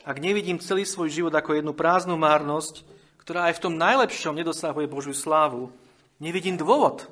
Ak 0.06 0.22
nevidím 0.22 0.62
celý 0.62 0.86
svoj 0.86 1.10
život 1.10 1.34
ako 1.34 1.58
jednu 1.58 1.74
prázdnu 1.74 2.14
márnosť, 2.14 2.86
ktorá 3.26 3.50
aj 3.50 3.58
v 3.58 3.64
tom 3.66 3.74
najlepšom 3.74 4.38
nedosahuje 4.38 4.86
Božiu 4.86 5.18
slávu, 5.18 5.74
nevidím 6.22 6.62
dôvod, 6.62 7.10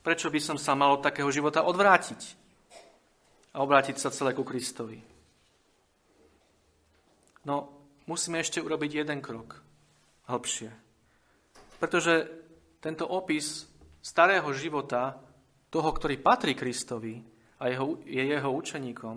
prečo 0.00 0.32
by 0.32 0.40
som 0.40 0.56
sa 0.56 0.72
mal 0.76 0.96
od 0.96 1.04
takého 1.04 1.28
života 1.28 1.64
odvrátiť 1.64 2.20
a 3.54 3.60
obrátiť 3.60 3.96
sa 3.98 4.14
celé 4.14 4.32
ku 4.32 4.46
Kristovi. 4.46 5.00
No, 7.44 7.56
musíme 8.04 8.40
ešte 8.40 8.60
urobiť 8.60 9.04
jeden 9.04 9.24
krok 9.24 9.60
hĺbšie. 10.28 10.70
Pretože 11.80 12.28
tento 12.78 13.08
opis 13.08 13.66
starého 14.00 14.52
života 14.52 15.18
toho, 15.72 15.90
ktorý 15.90 16.20
patrí 16.20 16.52
Kristovi 16.54 17.20
a 17.60 17.68
jeho, 17.68 18.00
je 18.04 18.22
jeho 18.22 18.50
učeníkom, 18.52 19.16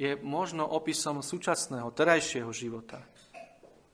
je 0.00 0.16
možno 0.24 0.64
opisom 0.64 1.20
súčasného, 1.20 1.92
terajšieho 1.92 2.48
života. 2.54 3.04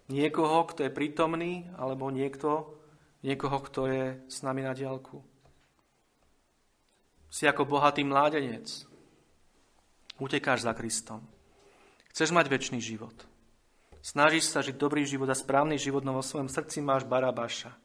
Niekoho, 0.07 0.71
kto 0.71 0.87
je 0.87 0.95
prítomný, 0.95 1.67
alebo 1.75 2.15
niekto, 2.15 2.79
niekoho, 3.27 3.59
kto 3.59 3.81
je 3.91 4.05
s 4.31 4.39
nami 4.47 4.63
na 4.63 4.71
diálku. 4.71 5.19
Si 7.37 7.45
ako 7.45 7.69
bohatý 7.69 8.01
mládenec, 8.01 8.65
Utekáš 10.17 10.65
za 10.65 10.73
Kristom. 10.73 11.21
Chceš 12.09 12.33
mať 12.33 12.49
väčší 12.49 12.81
život. 12.81 13.13
Snažíš 14.01 14.49
sa 14.49 14.65
žiť 14.65 14.81
dobrý 14.81 15.05
život 15.05 15.29
a 15.29 15.37
správny 15.37 15.77
život, 15.77 16.01
no 16.01 16.17
vo 16.17 16.25
svojom 16.25 16.49
srdci 16.49 16.81
máš 16.81 17.05
Barabáša, 17.05 17.77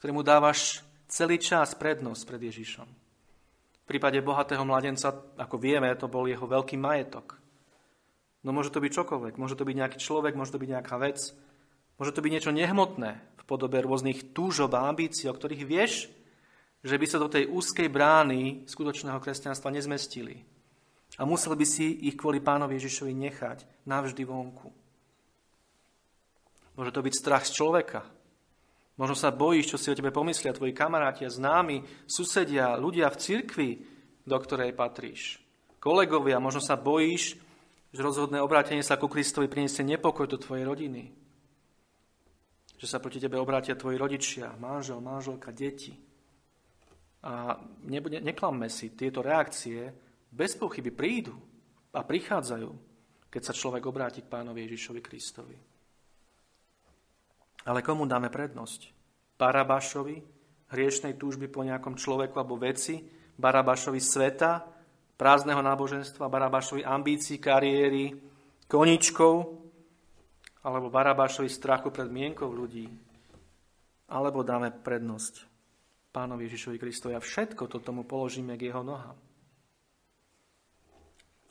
ktorému 0.00 0.24
dávaš 0.24 0.80
celý 1.12 1.36
čas 1.36 1.76
prednosť 1.76 2.24
pred 2.24 2.40
Ježišom. 2.40 2.88
V 2.88 3.84
prípade 3.84 4.16
bohatého 4.24 4.64
mladenca, 4.64 5.12
ako 5.36 5.60
vieme, 5.60 5.92
to 6.00 6.08
bol 6.08 6.24
jeho 6.24 6.48
veľký 6.48 6.80
majetok. 6.80 7.36
No 8.48 8.56
môže 8.56 8.72
to 8.72 8.80
byť 8.80 8.96
čokoľvek. 8.96 9.36
Môže 9.36 9.60
to 9.60 9.68
byť 9.68 9.76
nejaký 9.76 9.98
človek, 10.00 10.32
môže 10.40 10.56
to 10.56 10.62
byť 10.64 10.70
nejaká 10.72 10.96
vec. 10.96 11.20
Môže 12.00 12.16
to 12.16 12.24
byť 12.24 12.32
niečo 12.32 12.56
nehmotné 12.56 13.20
v 13.20 13.42
podobe 13.44 13.76
rôznych 13.84 14.32
túžob 14.32 14.72
a 14.72 14.88
ambícií, 14.88 15.28
o 15.28 15.36
ktorých 15.36 15.68
vieš, 15.68 16.08
že 16.84 17.00
by 17.00 17.06
sa 17.08 17.16
do 17.16 17.32
tej 17.32 17.48
úzkej 17.48 17.88
brány 17.88 18.68
skutočného 18.68 19.16
kresťanstva 19.16 19.72
nezmestili. 19.72 20.44
A 21.16 21.24
musel 21.24 21.56
by 21.56 21.64
si 21.64 22.04
ich 22.04 22.20
kvôli 22.20 22.44
pánovi 22.44 22.76
Ježišovi 22.76 23.16
nechať 23.16 23.64
navždy 23.88 24.22
vonku. 24.28 24.68
Môže 26.76 26.92
to 26.92 27.00
byť 27.00 27.14
strach 27.16 27.44
z 27.48 27.56
človeka. 27.56 28.04
Možno 29.00 29.16
sa 29.16 29.32
bojíš, 29.32 29.74
čo 29.74 29.78
si 29.80 29.90
o 29.90 29.96
tebe 29.96 30.12
pomyslia 30.12 30.54
tvoji 30.54 30.76
kamaráti 30.76 31.26
a 31.26 31.32
známi, 31.32 32.06
susedia, 32.06 32.76
ľudia 32.76 33.10
v 33.10 33.18
cirkvi, 33.18 33.70
do 34.22 34.36
ktorej 34.36 34.76
patríš. 34.76 35.40
Kolegovia, 35.80 36.38
možno 36.38 36.62
sa 36.62 36.78
bojíš, 36.78 37.38
že 37.94 38.00
rozhodné 38.02 38.42
obrátenie 38.42 38.82
sa 38.82 38.98
ku 38.98 39.06
Kristovi 39.06 39.46
priniesie 39.46 39.86
nepokoj 39.86 40.26
do 40.26 40.38
tvojej 40.38 40.66
rodiny. 40.66 41.14
Že 42.78 42.86
sa 42.90 42.98
proti 42.98 43.22
tebe 43.22 43.38
obrátia 43.38 43.78
tvoji 43.78 43.94
rodičia, 43.94 44.50
manžel, 44.58 44.98
manželka, 44.98 45.54
deti. 45.54 45.94
A 47.24 47.56
nebude, 47.88 48.20
neklamme 48.20 48.68
si, 48.68 48.92
tieto 48.92 49.24
reakcie 49.24 49.88
bez 50.28 50.60
pochyby 50.60 50.92
prídu 50.92 51.32
a 51.96 52.04
prichádzajú, 52.04 52.70
keď 53.32 53.42
sa 53.42 53.56
človek 53.56 53.88
obráti 53.88 54.20
k 54.20 54.28
pánovi 54.28 54.68
Ježišovi 54.68 55.00
Kristovi. 55.00 55.56
Ale 57.64 57.80
komu 57.80 58.04
dáme 58.04 58.28
prednosť? 58.28 58.92
Barabášovi, 59.40 60.20
hriešnej 60.68 61.16
túžby 61.16 61.48
po 61.48 61.64
nejakom 61.64 61.96
človeku 61.96 62.36
alebo 62.36 62.60
veci, 62.60 63.00
Barabášovi 63.40 64.00
sveta, 64.04 64.60
prázdneho 65.16 65.64
náboženstva, 65.64 66.28
Barabášovi 66.28 66.84
ambícií, 66.84 67.40
kariéry, 67.40 68.20
koničkov, 68.68 69.64
alebo 70.60 70.92
Barabášovi 70.92 71.48
strachu 71.48 71.88
pred 71.88 72.12
mienkou 72.12 72.52
ľudí, 72.52 72.84
alebo 74.12 74.44
dáme 74.44 74.68
prednosť 74.68 75.53
pánovi 76.14 76.46
Ježišovi 76.46 76.78
Kristovi 76.78 77.18
a 77.18 77.24
všetko 77.24 77.66
to 77.66 77.82
tomu 77.82 78.06
položíme 78.06 78.54
k 78.54 78.70
jeho 78.70 78.86
nohám. 78.86 79.18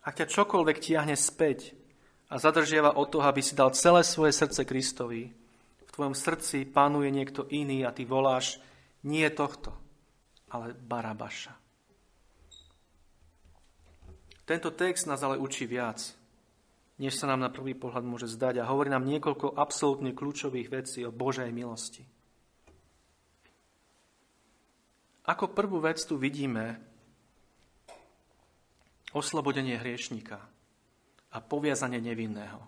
Ak 0.08 0.16
ťa 0.16 0.32
čokoľvek 0.32 0.80
tiahne 0.80 1.20
späť 1.20 1.76
a 2.32 2.40
zadržiava 2.40 2.96
od 2.96 3.12
toho, 3.12 3.28
aby 3.28 3.44
si 3.44 3.60
dal 3.60 3.76
celé 3.76 4.08
svoje 4.08 4.32
srdce 4.32 4.64
Kristovi, 4.64 5.36
v 5.84 5.92
tvojom 5.92 6.16
srdci 6.16 6.64
panuje 6.64 7.12
niekto 7.12 7.44
iný 7.52 7.84
a 7.84 7.92
ty 7.92 8.08
voláš 8.08 8.64
nie 9.04 9.28
tohto, 9.36 9.76
ale 10.48 10.72
Barabaša. 10.72 11.60
Tento 14.44 14.76
text 14.76 15.08
nás 15.08 15.24
ale 15.24 15.40
učí 15.40 15.64
viac, 15.64 16.04
než 17.00 17.16
sa 17.16 17.28
nám 17.32 17.48
na 17.48 17.52
prvý 17.52 17.76
pohľad 17.76 18.04
môže 18.04 18.28
zdať 18.28 18.60
a 18.60 18.68
hovorí 18.68 18.92
nám 18.92 19.08
niekoľko 19.08 19.56
absolútne 19.56 20.12
kľúčových 20.12 20.68
vecí 20.68 21.04
o 21.08 21.16
Božej 21.16 21.48
milosti. 21.52 22.04
Ako 25.24 25.56
prvú 25.56 25.80
vec 25.80 26.04
tu 26.04 26.20
vidíme 26.20 26.84
oslobodenie 29.16 29.80
hriešníka 29.80 30.36
a 31.32 31.38
poviazanie 31.40 32.04
nevinného. 32.04 32.60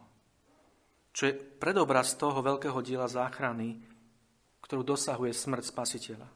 Čo 1.11 1.31
je 1.31 1.33
predobraz 1.35 2.15
toho 2.15 2.39
veľkého 2.39 2.79
diela 2.79 3.11
záchrany, 3.11 3.75
ktorú 4.63 4.87
dosahuje 4.87 5.35
smrť 5.35 5.63
spasiteľa. 5.67 6.27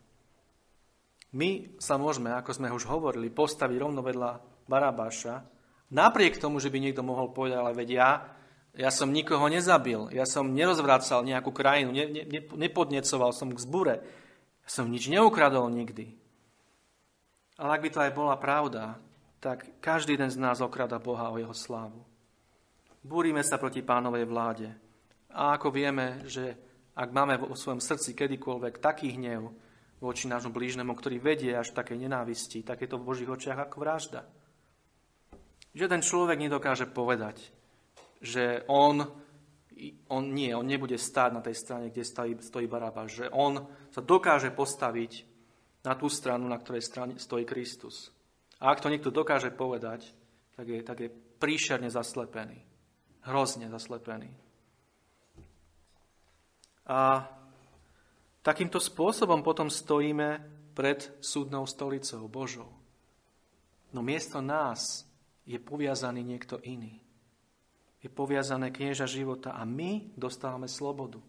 My 1.39 1.77
sa 1.77 1.95
môžeme, 1.95 2.33
ako 2.33 2.51
sme 2.51 2.73
už 2.73 2.89
hovorili, 2.89 3.31
postaviť 3.31 3.77
rovno 3.79 4.01
vedľa 4.01 4.31
Barabáša, 4.65 5.45
napriek 5.93 6.41
tomu, 6.41 6.59
že 6.59 6.73
by 6.73 6.77
niekto 6.83 7.05
mohol 7.05 7.31
povedať, 7.31 7.57
ale 7.57 7.73
veď 7.77 7.89
ja, 7.89 8.09
ja 8.75 8.89
som 8.89 9.13
nikoho 9.13 9.45
nezabil, 9.45 10.09
ja 10.13 10.25
som 10.25 10.51
nerozvracal 10.51 11.21
nejakú 11.25 11.53
krajinu, 11.53 11.93
ne, 11.93 12.05
ne, 12.09 12.41
nepodnecoval 12.43 13.31
som 13.33 13.53
k 13.53 13.61
zbure, 13.61 13.95
som 14.69 14.85
nič 14.85 15.09
neukradol 15.09 15.65
nikdy. 15.73 16.13
Ale 17.57 17.69
ak 17.73 17.81
by 17.81 17.89
to 17.89 17.99
aj 18.05 18.11
bola 18.13 18.37
pravda, 18.37 19.01
tak 19.41 19.81
každý 19.81 20.13
jeden 20.13 20.29
z 20.29 20.37
nás 20.37 20.61
okrada 20.61 21.01
Boha 21.01 21.33
o 21.33 21.41
jeho 21.41 21.51
slávu. 21.57 22.05
Búrime 23.01 23.41
sa 23.41 23.57
proti 23.57 23.81
pánovej 23.81 24.29
vláde. 24.29 24.69
A 25.33 25.57
ako 25.57 25.73
vieme, 25.73 26.21
že 26.29 26.53
ak 26.93 27.09
máme 27.09 27.41
vo 27.41 27.55
svojom 27.57 27.81
srdci 27.81 28.13
kedykoľvek 28.13 28.77
taký 28.77 29.15
hnev 29.17 29.49
voči 30.03 30.27
nášmu 30.27 30.51
blížnemu, 30.51 30.91
ktorý 30.95 31.17
vedie 31.19 31.51
až 31.55 31.71
také 31.71 31.95
nenávisti, 31.95 32.63
tak 32.63 32.83
je 32.83 32.91
to 32.91 32.99
v 32.99 33.07
Božích 33.07 33.27
očiach 33.31 33.67
ako 33.67 33.75
vražda. 33.83 34.21
Žiaden 35.75 36.01
človek 36.03 36.37
nedokáže 36.39 36.87
povedať, 36.87 37.39
že 38.19 38.67
on 38.67 39.07
on 40.11 40.35
nie, 40.35 40.51
on 40.51 40.67
nebude 40.67 40.99
stáť 40.99 41.29
na 41.31 41.41
tej 41.43 41.55
strane, 41.55 41.89
kde 41.89 42.03
stojí, 42.03 42.33
stojí 42.43 42.67
Baraba, 42.67 43.07
že 43.07 43.31
on 43.31 43.63
sa 43.89 44.03
dokáže 44.03 44.51
postaviť 44.51 45.11
na 45.87 45.95
tú 45.95 46.11
stranu, 46.11 46.45
na 46.51 46.59
ktorej 46.59 46.83
strane 46.83 47.13
stojí 47.15 47.47
Kristus. 47.47 48.11
A 48.59 48.75
ak 48.75 48.83
to 48.83 48.91
niekto 48.91 49.13
dokáže 49.13 49.55
povedať, 49.55 50.11
tak 50.55 50.67
je, 50.67 50.79
tak 50.83 50.97
je 50.99 51.09
príšerne 51.39 51.87
zaslepený. 51.87 52.59
Hrozne 53.23 53.71
zaslepený. 53.71 54.31
A 56.89 57.23
takýmto 58.43 58.83
spôsobom 58.83 59.39
potom 59.39 59.71
stojíme 59.71 60.43
pred 60.75 60.99
súdnou 61.23 61.63
stolicou 61.63 62.27
Božou. 62.27 62.71
No 63.95 64.03
miesto 64.03 64.43
nás 64.43 65.07
je 65.47 65.55
poviazaný 65.57 66.21
niekto 66.25 66.59
iný 66.67 67.08
je 67.99 68.07
poviazané 68.07 68.71
knieža 68.71 69.05
života 69.05 69.51
a 69.51 69.67
my 69.67 70.15
dostávame 70.15 70.71
slobodu. 70.71 71.19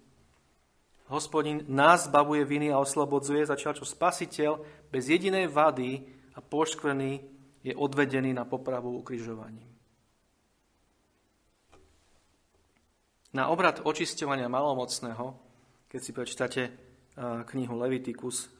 Hospodin 1.11 1.67
nás 1.67 2.07
zbavuje 2.07 2.47
viny 2.47 2.71
a 2.71 2.79
oslobodzuje, 2.79 3.43
začal 3.43 3.75
čo 3.75 3.83
spasiteľ 3.83 4.63
bez 4.95 5.11
jedinej 5.11 5.51
vady 5.51 6.07
a 6.35 6.39
poškvrný 6.39 7.13
je 7.67 7.75
odvedený 7.75 8.31
na 8.31 8.47
popravu 8.47 8.95
ukrižovaním. 8.95 9.67
Na 13.35 13.51
obrad 13.51 13.83
očisťovania 13.83 14.47
malomocného, 14.47 15.35
keď 15.91 16.01
si 16.03 16.11
prečítate 16.15 16.63
eh, 16.67 16.73
knihu 17.47 17.75
Levitikus, 17.75 18.51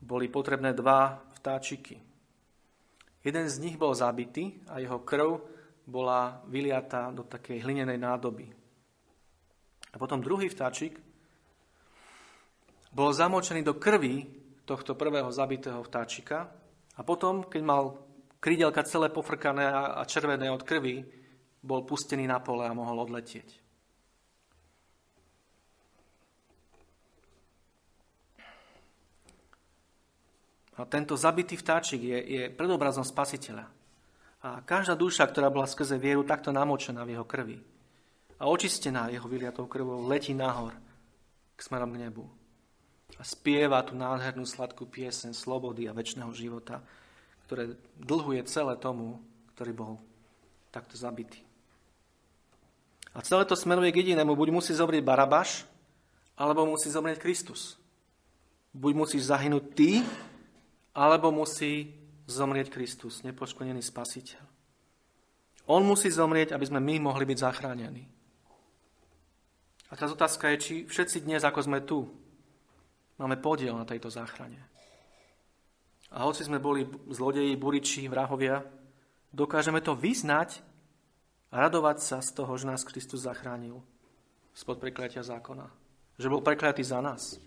boli 0.00 0.28
potrebné 0.28 0.72
dva 0.76 1.20
vtáčiky. 1.40 2.00
Jeden 3.20 3.44
z 3.48 3.56
nich 3.60 3.76
bol 3.76 3.92
zabitý 3.92 4.56
a 4.68 4.80
jeho 4.80 5.00
krv 5.04 5.59
bola 5.90 6.46
vyliatá 6.46 7.10
do 7.10 7.26
takej 7.26 7.66
hlinenej 7.66 7.98
nádoby. 7.98 8.46
A 9.90 9.96
potom 9.98 10.22
druhý 10.22 10.46
vtáčik 10.46 10.94
bol 12.94 13.10
zamočený 13.10 13.66
do 13.66 13.74
krvi 13.74 14.22
tohto 14.62 14.94
prvého 14.94 15.34
zabitého 15.34 15.82
vtáčika 15.82 16.46
a 16.94 17.00
potom, 17.02 17.42
keď 17.42 17.62
mal 17.66 17.98
krídelka 18.38 18.86
celé 18.86 19.10
pofrkané 19.10 19.66
a 19.66 20.06
červené 20.06 20.46
od 20.46 20.62
krvi, 20.62 21.02
bol 21.60 21.82
pustený 21.82 22.30
na 22.30 22.38
pole 22.38 22.64
a 22.64 22.72
mohol 22.72 23.02
odletieť. 23.02 23.58
A 30.80 30.88
tento 30.88 31.12
zabitý 31.12 31.60
vtáčik 31.60 32.00
je, 32.00 32.18
je 32.24 32.42
predobrazom 32.48 33.04
spasiteľa. 33.04 33.79
A 34.40 34.64
každá 34.64 34.96
duša, 34.96 35.28
ktorá 35.28 35.52
bola 35.52 35.68
skrze 35.68 36.00
vieru 36.00 36.24
takto 36.24 36.48
namočená 36.48 37.04
v 37.04 37.12
jeho 37.16 37.28
krvi 37.28 37.60
a 38.40 38.48
očistená 38.48 39.12
jeho 39.12 39.28
vyliatou 39.28 39.68
krvou, 39.68 40.08
letí 40.08 40.32
nahor 40.32 40.72
k 41.56 41.60
smerom 41.60 41.92
k 41.92 42.08
nebu. 42.08 42.24
A 43.20 43.22
spieva 43.26 43.84
tú 43.84 43.92
nádhernú 43.92 44.48
sladkú 44.48 44.88
piesen 44.88 45.36
slobody 45.36 45.84
a 45.84 45.92
väčšného 45.92 46.32
života, 46.32 46.80
ktoré 47.44 47.76
dlhuje 48.00 48.40
celé 48.48 48.80
tomu, 48.80 49.20
ktorý 49.52 49.72
bol 49.76 49.92
takto 50.72 50.96
zabitý. 50.96 51.44
A 53.12 53.20
celé 53.20 53.44
to 53.44 53.58
smeruje 53.58 53.92
k 53.92 54.00
jedinému. 54.06 54.32
Buď 54.38 54.54
musí 54.54 54.72
zomrieť 54.72 55.04
Barabaš, 55.04 55.68
alebo 56.38 56.64
musí 56.64 56.88
zomrieť 56.88 57.20
Kristus. 57.20 57.76
Buď 58.72 59.04
musíš 59.04 59.28
zahynúť 59.28 59.64
ty, 59.76 59.90
alebo 60.96 61.28
musí 61.34 61.99
zomrieť 62.30 62.70
Kristus, 62.70 63.26
nepoškodený 63.26 63.82
spasiteľ. 63.82 64.42
On 65.70 65.82
musí 65.86 66.10
zomrieť, 66.10 66.54
aby 66.54 66.66
sme 66.66 66.80
my 66.82 67.10
mohli 67.10 67.26
byť 67.26 67.38
zachránení. 67.38 68.04
A 69.90 69.98
tá 69.98 70.06
otázka 70.06 70.54
je, 70.54 70.56
či 70.58 70.74
všetci 70.86 71.26
dnes, 71.26 71.42
ako 71.42 71.60
sme 71.66 71.82
tu, 71.82 72.06
máme 73.18 73.38
podiel 73.38 73.74
na 73.74 73.86
tejto 73.86 74.06
záchrane. 74.06 74.58
A 76.10 76.26
hoci 76.26 76.42
sme 76.42 76.58
boli 76.58 76.86
zlodeji, 77.10 77.54
buriči, 77.54 78.10
vrahovia, 78.10 78.66
dokážeme 79.30 79.78
to 79.78 79.94
vyznať 79.94 80.62
a 81.50 81.66
radovať 81.66 81.98
sa 82.02 82.18
z 82.22 82.30
toho, 82.34 82.50
že 82.54 82.66
nás 82.66 82.86
Kristus 82.86 83.26
zachránil 83.26 83.82
spod 84.54 84.82
prekliatia 84.82 85.22
zákona. 85.22 85.66
Že 86.18 86.30
bol 86.30 86.42
prekliatý 86.42 86.82
za 86.82 86.98
nás. 86.98 87.38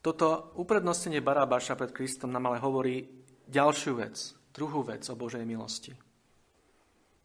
Toto 0.00 0.56
uprednostnenie 0.56 1.20
Barabáša 1.20 1.76
pred 1.76 1.92
Kristom 1.92 2.32
nám 2.32 2.48
ale 2.48 2.58
hovorí 2.64 3.04
ďalšiu 3.44 4.00
vec, 4.00 4.16
druhú 4.48 4.80
vec 4.80 5.04
o 5.12 5.14
Božej 5.14 5.44
milosti. 5.44 5.92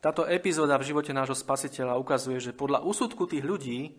Táto 0.04 0.28
epizóda 0.28 0.76
v 0.76 0.92
živote 0.92 1.16
nášho 1.16 1.40
spasiteľa 1.40 1.96
ukazuje, 1.98 2.38
že 2.38 2.52
podľa 2.54 2.84
úsudku 2.84 3.32
tých 3.32 3.48
ľudí 3.48 3.96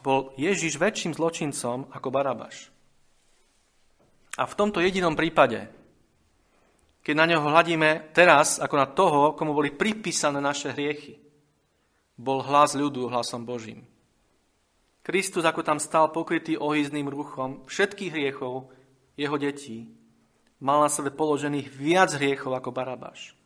bol 0.00 0.32
Ježiš 0.40 0.80
väčším 0.80 1.12
zločincom 1.14 1.92
ako 1.92 2.08
Barabáš. 2.08 2.72
A 4.40 4.48
v 4.48 4.56
tomto 4.56 4.80
jedinom 4.80 5.14
prípade, 5.14 5.68
keď 7.04 7.14
na 7.14 7.28
neho 7.28 7.44
hľadíme 7.44 8.10
teraz 8.16 8.56
ako 8.56 8.74
na 8.74 8.88
toho, 8.88 9.20
komu 9.36 9.52
boli 9.52 9.70
pripísané 9.70 10.40
naše 10.40 10.72
hriechy, 10.72 11.20
bol 12.16 12.40
hlas 12.40 12.72
ľudu 12.72 13.12
hlasom 13.12 13.44
Božím. 13.44 13.84
Kristus, 15.04 15.44
ako 15.44 15.60
tam 15.60 15.76
stal 15.76 16.08
pokrytý 16.08 16.56
ohyzným 16.56 17.12
ruchom 17.12 17.60
všetkých 17.68 18.12
hriechov 18.16 18.72
jeho 19.20 19.36
detí, 19.36 19.92
mal 20.64 20.80
na 20.80 20.88
sebe 20.88 21.12
položených 21.12 21.68
viac 21.68 22.16
hriechov 22.16 22.56
ako 22.56 22.72
Barabáš. 22.72 23.36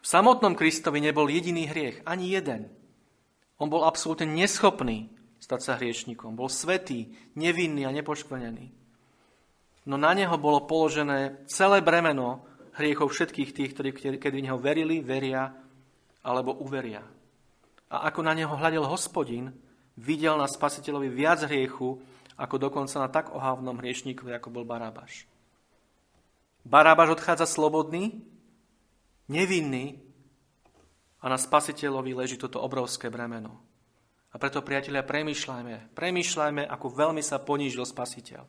V 0.00 0.06
samotnom 0.08 0.56
Kristovi 0.56 1.04
nebol 1.04 1.28
jediný 1.28 1.68
hriech, 1.68 2.00
ani 2.08 2.32
jeden. 2.32 2.72
On 3.60 3.68
bol 3.68 3.84
absolútne 3.84 4.24
neschopný 4.24 5.12
stať 5.36 5.60
sa 5.60 5.72
hriešnikom. 5.76 6.32
Bol 6.32 6.48
svetý, 6.48 7.12
nevinný 7.36 7.84
a 7.84 7.92
nepoškvrnený. 7.92 8.72
No 9.84 10.00
na 10.00 10.16
neho 10.16 10.36
bolo 10.40 10.64
položené 10.64 11.44
celé 11.44 11.84
bremeno 11.84 12.44
hriechov 12.76 13.12
všetkých 13.12 13.52
tých, 13.52 13.70
ktorí 13.76 13.90
kedy 14.16 14.36
v 14.40 14.46
neho 14.48 14.56
verili, 14.56 15.04
veria 15.04 15.52
alebo 16.24 16.56
uveria. 16.56 17.04
A 17.88 18.08
ako 18.08 18.20
na 18.24 18.32
neho 18.32 18.52
hľadel 18.52 18.84
hospodin, 18.84 19.52
videl 19.98 20.38
na 20.38 20.46
spasiteľovi 20.46 21.10
viac 21.10 21.42
hriechu, 21.50 21.98
ako 22.38 22.54
dokonca 22.56 22.96
na 23.02 23.10
tak 23.10 23.34
ohávnom 23.34 23.82
hriešníkovi, 23.82 24.30
ako 24.30 24.54
bol 24.54 24.64
Barábaš. 24.64 25.26
Barábaš 26.62 27.18
odchádza 27.18 27.50
slobodný, 27.50 28.22
nevinný 29.26 29.98
a 31.18 31.26
na 31.26 31.34
spasiteľovi 31.34 32.14
leží 32.14 32.38
toto 32.38 32.62
obrovské 32.62 33.10
bremeno. 33.10 33.58
A 34.30 34.36
preto, 34.36 34.62
priatelia, 34.62 35.02
premýšľajme, 35.02 35.96
premýšľajme, 35.96 36.62
ako 36.68 36.86
veľmi 36.94 37.22
sa 37.24 37.42
ponížil 37.42 37.82
spasiteľ. 37.82 38.44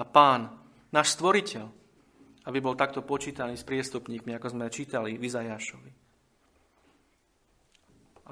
A 0.00 0.02
pán, 0.08 0.50
náš 0.90 1.14
stvoriteľ, 1.14 1.68
aby 2.48 2.58
bol 2.58 2.74
takto 2.74 3.04
počítaný 3.06 3.54
s 3.54 3.62
priestupníkmi, 3.62 4.34
ako 4.34 4.56
sme 4.56 4.72
čítali 4.72 5.14
v. 5.14 6.01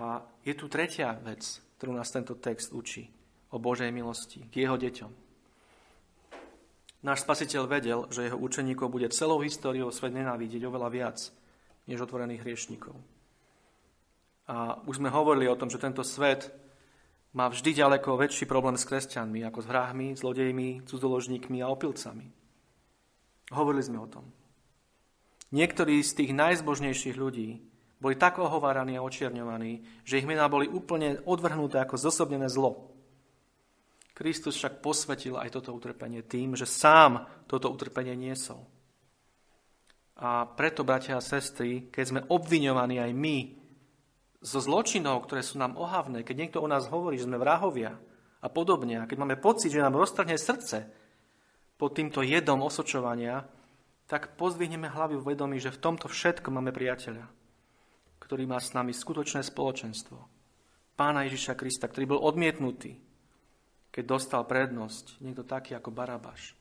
A 0.00 0.24
je 0.40 0.56
tu 0.56 0.64
tretia 0.72 1.12
vec, 1.20 1.44
ktorú 1.76 1.92
nás 1.92 2.08
tento 2.08 2.32
text 2.40 2.72
učí 2.72 3.12
o 3.52 3.60
Božej 3.60 3.92
milosti 3.92 4.48
k 4.48 4.64
jeho 4.64 4.80
deťom. 4.80 5.12
Náš 7.04 7.24
spasiteľ 7.24 7.62
vedel, 7.68 8.08
že 8.08 8.28
jeho 8.28 8.40
učeníkov 8.40 8.88
bude 8.88 9.12
celou 9.12 9.44
históriou 9.44 9.92
svet 9.92 10.16
nenávidieť 10.16 10.64
oveľa 10.64 10.88
viac, 10.88 11.18
než 11.84 12.00
otvorených 12.00 12.44
hriešníkov. 12.44 12.96
A 14.48 14.80
už 14.88 15.00
sme 15.00 15.12
hovorili 15.12 15.48
o 15.48 15.56
tom, 15.56 15.68
že 15.68 15.80
tento 15.80 16.04
svet 16.04 16.48
má 17.36 17.48
vždy 17.48 17.76
ďaleko 17.76 18.20
väčší 18.20 18.44
problém 18.48 18.80
s 18.80 18.88
kresťanmi, 18.88 19.44
ako 19.48 19.62
s 19.62 19.66
vrahmi, 19.68 20.08
zlodejmi, 20.16 20.84
cudzoložníkmi 20.88 21.60
a 21.60 21.70
opilcami. 21.70 22.26
Hovorili 23.52 23.84
sme 23.84 23.98
o 24.00 24.08
tom. 24.10 24.24
Niektorí 25.52 26.00
z 26.02 26.12
tých 26.24 26.30
najzbožnejších 26.34 27.16
ľudí 27.16 27.69
boli 28.00 28.16
tak 28.16 28.40
ohováraní 28.40 28.96
a 28.96 29.04
očierňovaní, 29.04 30.04
že 30.08 30.16
ich 30.16 30.24
mená 30.24 30.48
boli 30.48 30.64
úplne 30.66 31.20
odvrhnuté 31.28 31.84
ako 31.84 32.00
zosobnené 32.00 32.48
zlo. 32.48 32.96
Kristus 34.16 34.56
však 34.56 34.80
posvetil 34.80 35.36
aj 35.36 35.60
toto 35.60 35.76
utrpenie 35.76 36.24
tým, 36.24 36.56
že 36.56 36.64
sám 36.64 37.28
toto 37.44 37.68
utrpenie 37.68 38.16
niesol. 38.16 38.64
A 40.20 40.44
preto, 40.44 40.84
bratia 40.84 41.16
a 41.16 41.24
sestry, 41.24 41.88
keď 41.88 42.04
sme 42.04 42.20
obviňovaní 42.28 43.00
aj 43.00 43.12
my 43.16 43.36
zo 44.40 44.60
zločinov, 44.60 45.24
ktoré 45.24 45.40
sú 45.40 45.56
nám 45.56 45.76
ohavné, 45.76 46.24
keď 46.24 46.36
niekto 46.36 46.58
o 46.60 46.68
nás 46.68 46.88
hovorí, 46.88 47.16
že 47.16 47.28
sme 47.28 47.40
vrahovia 47.40 47.96
a 48.40 48.48
podobne, 48.48 49.00
a 49.00 49.08
keď 49.08 49.16
máme 49.20 49.36
pocit, 49.40 49.72
že 49.72 49.80
nám 49.80 49.96
roztrhne 49.96 50.36
srdce 50.36 50.88
pod 51.80 51.96
týmto 51.96 52.20
jedom 52.20 52.60
osočovania, 52.60 53.48
tak 54.04 54.36
pozvihneme 54.36 54.88
hlavy 54.88 55.16
v 55.16 55.32
vedomí, 55.32 55.56
že 55.60 55.72
v 55.72 55.80
tomto 55.80 56.08
všetko 56.12 56.52
máme 56.52 56.72
priateľa 56.72 57.39
ktorý 58.20 58.44
má 58.46 58.60
s 58.60 58.76
nami 58.76 58.92
skutočné 58.92 59.42
spoločenstvo. 59.42 60.20
Pána 60.94 61.24
Ježiša 61.26 61.56
Krista, 61.56 61.88
ktorý 61.88 62.14
bol 62.16 62.20
odmietnutý, 62.20 63.00
keď 63.90 64.04
dostal 64.06 64.44
prednosť 64.46 65.18
niekto 65.24 65.42
taký 65.42 65.74
ako 65.74 65.90
Barabáš. 65.90 66.54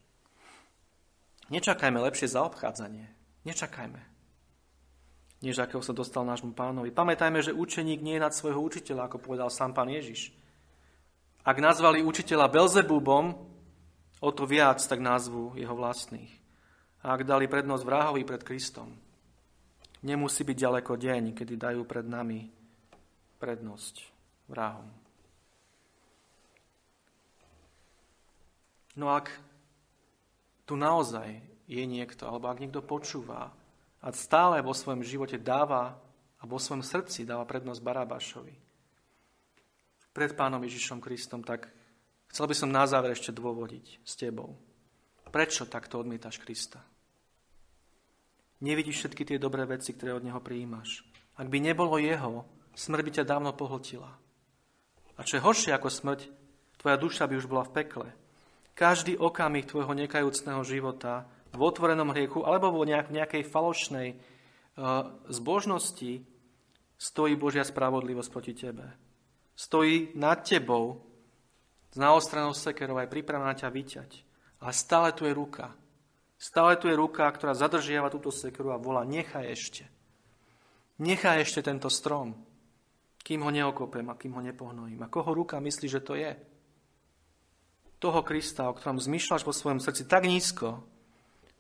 Nečakajme 1.51 1.99
lepšie 1.99 2.31
zaobchádzanie. 2.31 3.05
Nečakajme. 3.43 4.01
Než 5.39 5.55
akého 5.59 5.79
sa 5.79 5.95
dostal 5.95 6.27
nášmu 6.27 6.51
pánovi. 6.51 6.91
Pamätajme, 6.91 7.39
že 7.39 7.55
učeník 7.55 8.03
nie 8.03 8.19
je 8.19 8.25
nad 8.27 8.35
svojho 8.35 8.59
učiteľa, 8.59 9.07
ako 9.07 9.23
povedal 9.23 9.47
sám 9.47 9.71
pán 9.71 9.87
Ježiš. 9.87 10.35
Ak 11.47 11.57
nazvali 11.63 12.03
učiteľa 12.03 12.51
Belzebúbom, 12.51 13.25
o 14.19 14.29
to 14.35 14.43
viac 14.43 14.83
tak 14.83 14.99
názvu 14.99 15.55
jeho 15.55 15.71
vlastných. 15.71 16.29
A 17.07 17.15
ak 17.15 17.23
dali 17.23 17.47
prednosť 17.47 17.83
vrahovi 17.87 18.27
pred 18.27 18.43
Kristom, 18.43 18.99
Nemusí 19.99 20.47
byť 20.47 20.57
ďaleko 20.57 20.95
deň, 20.95 21.35
kedy 21.35 21.59
dajú 21.59 21.83
pred 21.83 22.07
nami 22.07 22.47
prednosť 23.39 23.95
vrahom. 24.47 24.87
No 28.95 29.11
ak 29.11 29.31
tu 30.63 30.79
naozaj 30.79 31.39
je 31.67 31.83
niekto, 31.83 32.27
alebo 32.27 32.47
ak 32.51 32.59
niekto 32.63 32.83
počúva 32.83 33.51
a 33.99 34.07
stále 34.15 34.63
vo 34.63 34.71
svojom 34.71 35.03
živote 35.03 35.35
dáva 35.35 35.99
a 36.39 36.43
vo 36.47 36.59
svojom 36.59 36.83
srdci 36.83 37.27
dáva 37.27 37.43
prednosť 37.43 37.83
Barabášovi 37.83 38.55
pred 40.15 40.31
Pánom 40.35 40.59
Ježišom 40.59 40.99
Kristom, 40.99 41.43
tak 41.43 41.71
chcel 42.31 42.47
by 42.49 42.55
som 42.55 42.71
na 42.71 42.83
záver 42.87 43.15
ešte 43.15 43.31
dôvodiť 43.31 44.03
s 44.03 44.13
tebou. 44.19 44.55
Prečo 45.29 45.69
takto 45.69 46.01
odmietaš 46.01 46.41
Krista? 46.41 46.81
Nevidíš 48.59 49.03
všetky 49.03 49.23
tie 49.23 49.37
dobré 49.39 49.63
veci, 49.63 49.95
ktoré 49.95 50.19
od 50.19 50.25
Neho 50.27 50.43
prijímaš. 50.43 51.07
Ak 51.39 51.47
by 51.47 51.63
nebolo 51.63 51.95
Jeho, 51.95 52.43
smrť 52.75 53.01
by 53.03 53.11
ťa 53.15 53.29
dávno 53.29 53.55
pohltila. 53.55 54.11
A 55.15 55.23
čo 55.23 55.39
je 55.39 55.45
horšie 55.45 55.71
ako 55.75 55.87
smrť, 55.91 56.27
tvoja 56.79 56.95
duša 56.99 57.27
by 57.27 57.35
už 57.39 57.47
bola 57.47 57.63
v 57.67 57.75
pekle. 57.75 58.07
Každý 58.75 59.19
okamih 59.19 59.67
tvojho 59.67 59.91
nekajúcného 59.91 60.63
života 60.63 61.27
v 61.51 61.59
otvorenom 61.59 62.15
hriechu 62.15 62.47
alebo 62.47 62.71
vo 62.71 62.87
nejakej 62.87 63.43
falošnej 63.43 64.15
uh, 64.15 65.11
zbožnosti 65.27 66.23
stojí 66.95 67.35
Božia 67.35 67.67
spravodlivosť 67.67 68.29
proti 68.31 68.53
tebe. 68.55 68.95
Stojí 69.55 70.15
nad 70.15 70.43
tebou 70.43 71.03
s 71.91 71.95
naostrenou 71.99 72.55
sekerou 72.55 72.99
aj 72.99 73.11
pripravená 73.11 73.55
ťa 73.55 73.67
vyťať. 73.67 74.11
Ale 74.59 74.71
stále 74.75 75.15
tu 75.15 75.23
je 75.23 75.35
ruka, 75.35 75.75
Stále 76.39 76.79
tu 76.79 76.87
je 76.87 76.95
ruka, 76.95 77.27
ktorá 77.27 77.51
zadržiava 77.51 78.07
túto 78.07 78.31
sekeru 78.31 78.71
a 78.71 78.79
volá, 78.79 79.03
nechaj 79.03 79.43
ešte. 79.51 79.83
Nechaj 81.03 81.43
ešte 81.43 81.59
tento 81.67 81.91
strom, 81.91 82.31
kým 83.19 83.43
ho 83.43 83.51
neokopem 83.51 84.07
a 84.07 84.15
kým 84.15 84.39
ho 84.39 84.41
nepohnojím. 84.43 85.03
A 85.03 85.11
koho 85.11 85.35
ruka 85.35 85.59
myslí, 85.59 85.91
že 85.91 85.99
to 85.99 86.15
je? 86.15 86.39
Toho 87.99 88.23
Krista, 88.23 88.71
o 88.71 88.75
ktorom 88.75 89.03
zmyšľaš 89.03 89.43
vo 89.43 89.51
svojom 89.51 89.83
srdci 89.83 90.07
tak 90.07 90.23
nízko, 90.23 90.79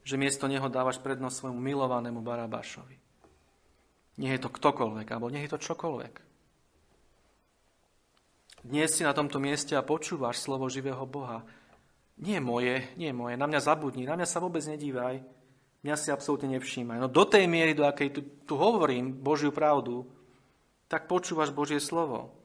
že 0.07 0.15
miesto 0.15 0.47
neho 0.47 0.71
dávaš 0.71 1.03
prednosť 1.03 1.35
svojmu 1.43 1.59
milovanému 1.59 2.23
Barabášovi. 2.23 2.95
Nie 4.15 4.39
je 4.39 4.43
to 4.47 4.49
ktokoľvek, 4.51 5.07
alebo 5.11 5.27
nie 5.27 5.43
je 5.43 5.51
to 5.51 5.59
čokoľvek. 5.59 6.13
Dnes 8.63 8.91
si 8.91 9.03
na 9.03 9.11
tomto 9.11 9.43
mieste 9.43 9.75
a 9.75 9.83
počúvaš 9.83 10.39
slovo 10.39 10.71
živého 10.71 11.03
Boha 11.03 11.43
nie 12.19 12.39
moje, 12.43 12.83
nie 12.99 13.15
moje, 13.15 13.39
na 13.39 13.47
mňa 13.47 13.59
zabudni, 13.63 14.03
na 14.03 14.19
mňa 14.19 14.27
sa 14.27 14.43
vôbec 14.43 14.63
nedívaj, 14.67 15.23
mňa 15.87 15.95
si 15.95 16.11
absolútne 16.11 16.51
nevšímaj. 16.59 16.99
No 16.99 17.07
do 17.07 17.23
tej 17.23 17.47
miery, 17.47 17.71
do 17.71 17.87
akej 17.87 18.11
tu, 18.11 18.21
tu 18.43 18.59
hovorím 18.59 19.15
Božiu 19.15 19.55
pravdu, 19.55 20.03
tak 20.91 21.07
počúvaš 21.07 21.55
Božie 21.55 21.79
slovo. 21.79 22.35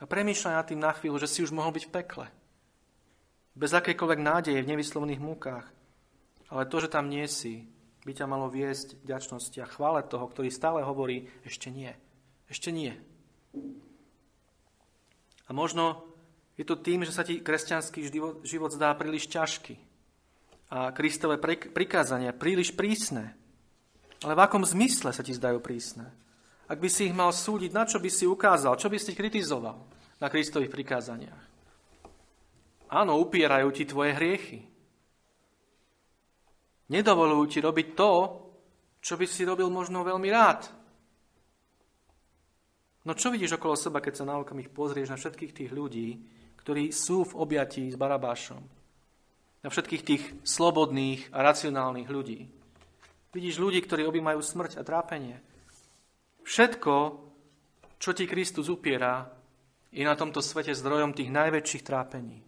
A 0.00 0.08
premýšľaj 0.08 0.54
nad 0.56 0.66
tým 0.66 0.80
na 0.80 0.92
chvíľu, 0.96 1.20
že 1.20 1.28
si 1.28 1.44
už 1.44 1.52
mohol 1.52 1.76
byť 1.76 1.84
v 1.86 1.94
pekle. 1.94 2.26
Bez 3.54 3.70
akejkoľvek 3.76 4.20
nádeje 4.20 4.58
v 4.64 4.70
nevyslovných 4.74 5.22
múkach. 5.22 5.70
Ale 6.50 6.66
to, 6.66 6.82
že 6.82 6.90
tam 6.90 7.06
nie 7.06 7.26
si, 7.30 7.70
by 8.04 8.12
ťa 8.12 8.26
malo 8.28 8.52
viesť 8.52 9.00
vďačnosti 9.00 9.58
a 9.64 9.70
chvále 9.70 10.04
toho, 10.04 10.28
ktorý 10.28 10.52
stále 10.52 10.84
hovorí, 10.84 11.30
ešte 11.46 11.72
nie, 11.72 11.92
ešte 12.50 12.68
nie. 12.68 12.92
A 15.44 15.50
možno 15.52 16.13
je 16.54 16.64
to 16.64 16.78
tým, 16.78 17.02
že 17.02 17.10
sa 17.10 17.26
ti 17.26 17.42
kresťanský 17.42 18.00
život, 18.46 18.70
zdá 18.70 18.94
príliš 18.94 19.26
ťažký. 19.26 19.74
a 20.70 20.94
Kristové 20.94 21.38
prikázania 21.70 22.34
príliš 22.34 22.74
prísne. 22.74 23.34
Ale 24.22 24.38
v 24.38 24.42
akom 24.42 24.62
zmysle 24.64 25.12
sa 25.12 25.22
ti 25.22 25.34
zdajú 25.34 25.58
prísne? 25.60 26.08
Ak 26.64 26.80
by 26.80 26.88
si 26.88 27.10
ich 27.10 27.14
mal 27.14 27.28
súdiť, 27.34 27.76
na 27.76 27.84
čo 27.84 28.00
by 28.00 28.08
si 28.08 28.24
ukázal, 28.24 28.80
čo 28.80 28.88
by 28.88 28.96
si 28.96 29.12
kritizoval 29.12 29.84
na 30.22 30.26
Kristových 30.32 30.72
prikázaniach? 30.72 31.42
Áno, 32.94 33.20
upierajú 33.20 33.68
ti 33.74 33.84
tvoje 33.84 34.14
hriechy. 34.14 34.64
Nedovolujú 36.88 37.44
ti 37.50 37.58
robiť 37.60 37.88
to, 37.98 38.12
čo 39.04 39.18
by 39.20 39.26
si 39.28 39.42
robil 39.44 39.68
možno 39.68 40.06
veľmi 40.06 40.28
rád. 40.32 40.70
No 43.04 43.12
čo 43.12 43.28
vidíš 43.28 43.60
okolo 43.60 43.76
seba, 43.76 44.00
keď 44.00 44.22
sa 44.22 44.24
na 44.24 44.40
okamih 44.40 44.72
pozrieš 44.72 45.12
na 45.12 45.20
všetkých 45.20 45.52
tých 45.52 45.70
ľudí, 45.74 46.24
ktorí 46.64 46.96
sú 46.96 47.28
v 47.28 47.36
objatí 47.36 47.92
s 47.92 47.96
Barabášom? 48.00 48.64
Na 49.60 49.68
všetkých 49.68 50.02
tých 50.02 50.24
slobodných 50.48 51.28
a 51.36 51.44
racionálnych 51.44 52.08
ľudí. 52.08 52.48
Vidíš 53.36 53.60
ľudí, 53.60 53.84
ktorí 53.84 54.08
objímajú 54.08 54.40
smrť 54.40 54.80
a 54.80 54.82
trápenie. 54.82 55.44
Všetko, 56.40 57.20
čo 58.00 58.10
ti 58.16 58.24
Kristus 58.24 58.72
upiera, 58.72 59.28
je 59.92 60.08
na 60.08 60.16
tomto 60.16 60.40
svete 60.40 60.72
zdrojom 60.72 61.12
tých 61.12 61.28
najväčších 61.28 61.84
trápení. 61.84 62.40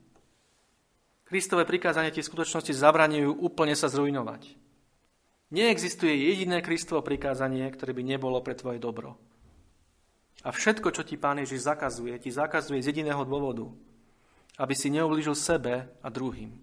Kristové 1.28 1.68
prikázanie 1.68 2.08
ti 2.08 2.24
v 2.24 2.30
skutočnosti 2.32 2.72
zabraňujú 2.72 3.36
úplne 3.36 3.76
sa 3.76 3.92
zrujnovať. 3.92 4.48
Neexistuje 5.52 6.32
jediné 6.32 6.64
Kristovo 6.64 7.04
prikázanie, 7.04 7.68
ktoré 7.68 7.92
by 7.92 8.02
nebolo 8.16 8.40
pre 8.40 8.56
tvoje 8.56 8.80
dobro. 8.80 9.20
A 10.40 10.54
všetko, 10.56 10.88
čo 10.88 11.04
ti 11.04 11.20
Pán 11.20 11.36
Ježiš 11.36 11.68
zakazuje, 11.68 12.16
ti 12.16 12.32
zakazuje 12.32 12.80
z 12.80 12.96
jediného 12.96 13.20
dôvodu, 13.26 13.68
aby 14.56 14.74
si 14.74 14.88
neublížil 14.88 15.36
sebe 15.36 15.88
a 16.00 16.08
druhým, 16.08 16.56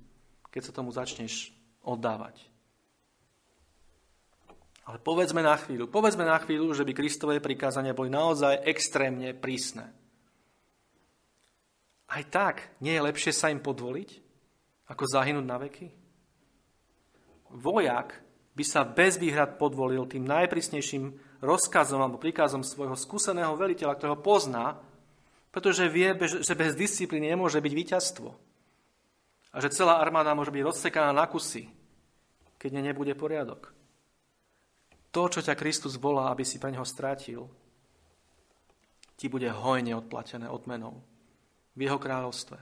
keď 0.50 0.62
sa 0.70 0.76
tomu 0.76 0.90
začneš 0.90 1.54
oddávať. 1.86 2.54
Ale 4.84 5.00
povedzme 5.00 5.40
na 5.40 5.56
chvíľu, 5.56 5.88
povedzme 5.88 6.28
na 6.28 6.36
chvíľu, 6.44 6.76
že 6.76 6.84
by 6.84 6.92
Kristové 6.92 7.40
prikázania 7.40 7.96
boli 7.96 8.12
naozaj 8.12 8.68
extrémne 8.68 9.32
prísne. 9.32 9.88
Aj 12.12 12.24
tak 12.28 12.76
nie 12.84 12.92
je 12.92 13.06
lepšie 13.08 13.32
sa 13.32 13.48
im 13.48 13.64
podvoliť, 13.64 14.10
ako 14.92 15.04
zahynúť 15.08 15.46
na 15.48 15.58
veky? 15.58 15.88
Vojak 17.56 18.20
by 18.54 18.64
sa 18.68 18.86
bez 18.86 19.18
výhrad 19.18 19.56
podvolil 19.56 20.06
tým 20.06 20.28
najprísnejším 20.28 21.40
rozkazom 21.42 22.04
alebo 22.04 22.22
príkazom 22.22 22.62
svojho 22.62 22.94
skúseného 23.00 23.56
veliteľa, 23.58 23.98
ktorého 23.98 24.20
pozná, 24.20 24.78
pretože 25.54 25.86
vie, 25.86 26.18
že 26.42 26.58
bez 26.58 26.74
disciplíny 26.74 27.30
nemôže 27.30 27.62
byť 27.62 27.74
víťazstvo. 27.78 28.30
A 29.54 29.62
že 29.62 29.70
celá 29.70 30.02
armáda 30.02 30.34
môže 30.34 30.50
byť 30.50 30.66
rozsekaná 30.66 31.14
na 31.14 31.30
kusy, 31.30 31.70
keď 32.58 32.70
ne 32.74 32.90
nebude 32.90 33.14
poriadok. 33.14 33.70
To, 35.14 35.30
čo 35.30 35.46
ťa 35.46 35.54
Kristus 35.54 36.02
volá, 36.02 36.34
aby 36.34 36.42
si 36.42 36.58
pre 36.58 36.74
neho 36.74 36.82
strátil, 36.82 37.46
ti 39.14 39.30
bude 39.30 39.46
hojne 39.46 39.94
odplatené 39.94 40.50
odmenou 40.50 41.06
v 41.78 41.86
jeho 41.86 42.02
kráľovstve. 42.02 42.58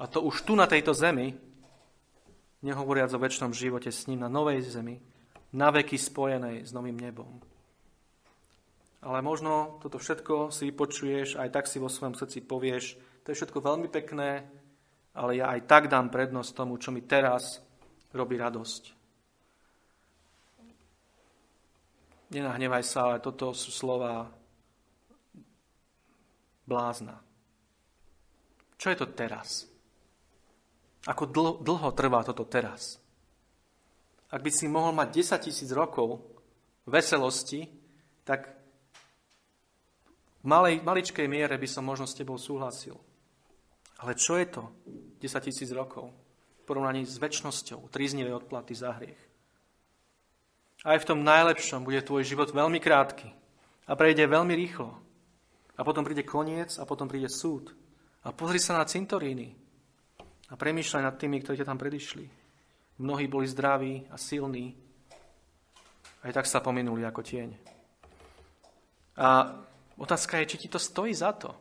A 0.00 0.08
to 0.08 0.24
už 0.24 0.48
tu 0.48 0.56
na 0.56 0.64
tejto 0.64 0.96
zemi, 0.96 1.36
nehovoriac 2.64 3.12
o 3.12 3.20
väčšnom 3.20 3.52
živote 3.52 3.92
s 3.92 4.08
ním 4.08 4.24
na 4.24 4.32
novej 4.32 4.64
zemi, 4.64 5.04
na 5.52 5.68
veky 5.68 6.00
spojenej 6.00 6.64
s 6.64 6.72
novým 6.72 6.96
nebom. 6.96 7.44
Ale 9.00 9.24
možno 9.24 9.80
toto 9.80 9.96
všetko 9.96 10.52
si 10.52 10.68
vypočuješ, 10.68 11.40
aj 11.40 11.48
tak 11.48 11.64
si 11.64 11.80
vo 11.80 11.88
svojom 11.88 12.12
srdci 12.12 12.44
povieš, 12.44 13.00
to 13.24 13.32
je 13.32 13.38
všetko 13.40 13.64
veľmi 13.64 13.88
pekné, 13.88 14.44
ale 15.16 15.40
ja 15.40 15.56
aj 15.56 15.64
tak 15.64 15.88
dám 15.88 16.12
prednosť 16.12 16.50
tomu, 16.52 16.76
čo 16.76 16.92
mi 16.92 17.00
teraz 17.00 17.64
robí 18.12 18.36
radosť. 18.36 18.82
Nenahnevaj 22.30 22.84
sa, 22.86 23.10
ale 23.10 23.24
toto 23.24 23.56
sú 23.56 23.72
slova 23.74 24.30
blázna. 26.68 27.18
Čo 28.78 28.86
je 28.94 28.96
to 29.00 29.06
teraz? 29.10 29.66
Ako 31.08 31.26
dlho, 31.26 31.52
dlho 31.58 31.90
trvá 31.96 32.22
toto 32.22 32.46
teraz? 32.46 33.00
Ak 34.30 34.46
by 34.46 34.50
si 34.52 34.70
mohol 34.70 34.94
mať 34.94 35.08
10 35.42 35.46
tisíc 35.50 35.70
rokov 35.74 36.22
veselosti, 36.86 37.66
tak 38.22 38.59
v 40.40 40.46
malej, 40.48 40.80
maličkej 40.80 41.28
miere 41.28 41.56
by 41.60 41.68
som 41.68 41.84
možno 41.84 42.08
s 42.08 42.16
tebou 42.16 42.40
súhlasil. 42.40 42.96
Ale 44.00 44.16
čo 44.16 44.40
je 44.40 44.46
to 44.48 44.62
10 45.20 45.44
tisíc 45.44 45.68
rokov 45.76 46.08
v 46.08 46.62
porovnaní 46.64 47.04
s 47.04 47.20
väčšnosťou 47.20 47.92
tríznivej 47.92 48.40
odplaty 48.40 48.72
za 48.72 48.96
hriech? 48.96 49.20
Aj 50.80 50.96
v 50.96 51.08
tom 51.08 51.20
najlepšom 51.20 51.84
bude 51.84 52.00
tvoj 52.00 52.24
život 52.24 52.48
veľmi 52.56 52.80
krátky 52.80 53.28
a 53.84 53.92
prejde 53.92 54.24
veľmi 54.24 54.56
rýchlo. 54.56 54.96
A 55.76 55.84
potom 55.84 56.04
príde 56.04 56.24
koniec 56.24 56.80
a 56.80 56.88
potom 56.88 57.04
príde 57.04 57.28
súd. 57.28 57.76
A 58.24 58.32
pozri 58.32 58.56
sa 58.56 58.80
na 58.80 58.88
cintoríny, 58.88 59.60
a 60.50 60.58
premýšľaj 60.58 61.02
nad 61.06 61.14
tými, 61.14 61.38
ktorí 61.40 61.62
ťa 61.62 61.68
tam 61.70 61.78
predišli. 61.78 62.26
Mnohí 63.00 63.30
boli 63.30 63.46
zdraví 63.46 64.10
a 64.10 64.18
silní, 64.18 64.74
aj 66.26 66.32
tak 66.34 66.46
sa 66.50 66.60
pominuli 66.60 67.06
ako 67.06 67.22
tieň. 67.22 67.50
A 69.16 69.28
otázka 70.00 70.40
je, 70.40 70.56
či 70.56 70.66
ti 70.66 70.68
to 70.72 70.80
stojí 70.80 71.12
za 71.12 71.36
to. 71.36 71.52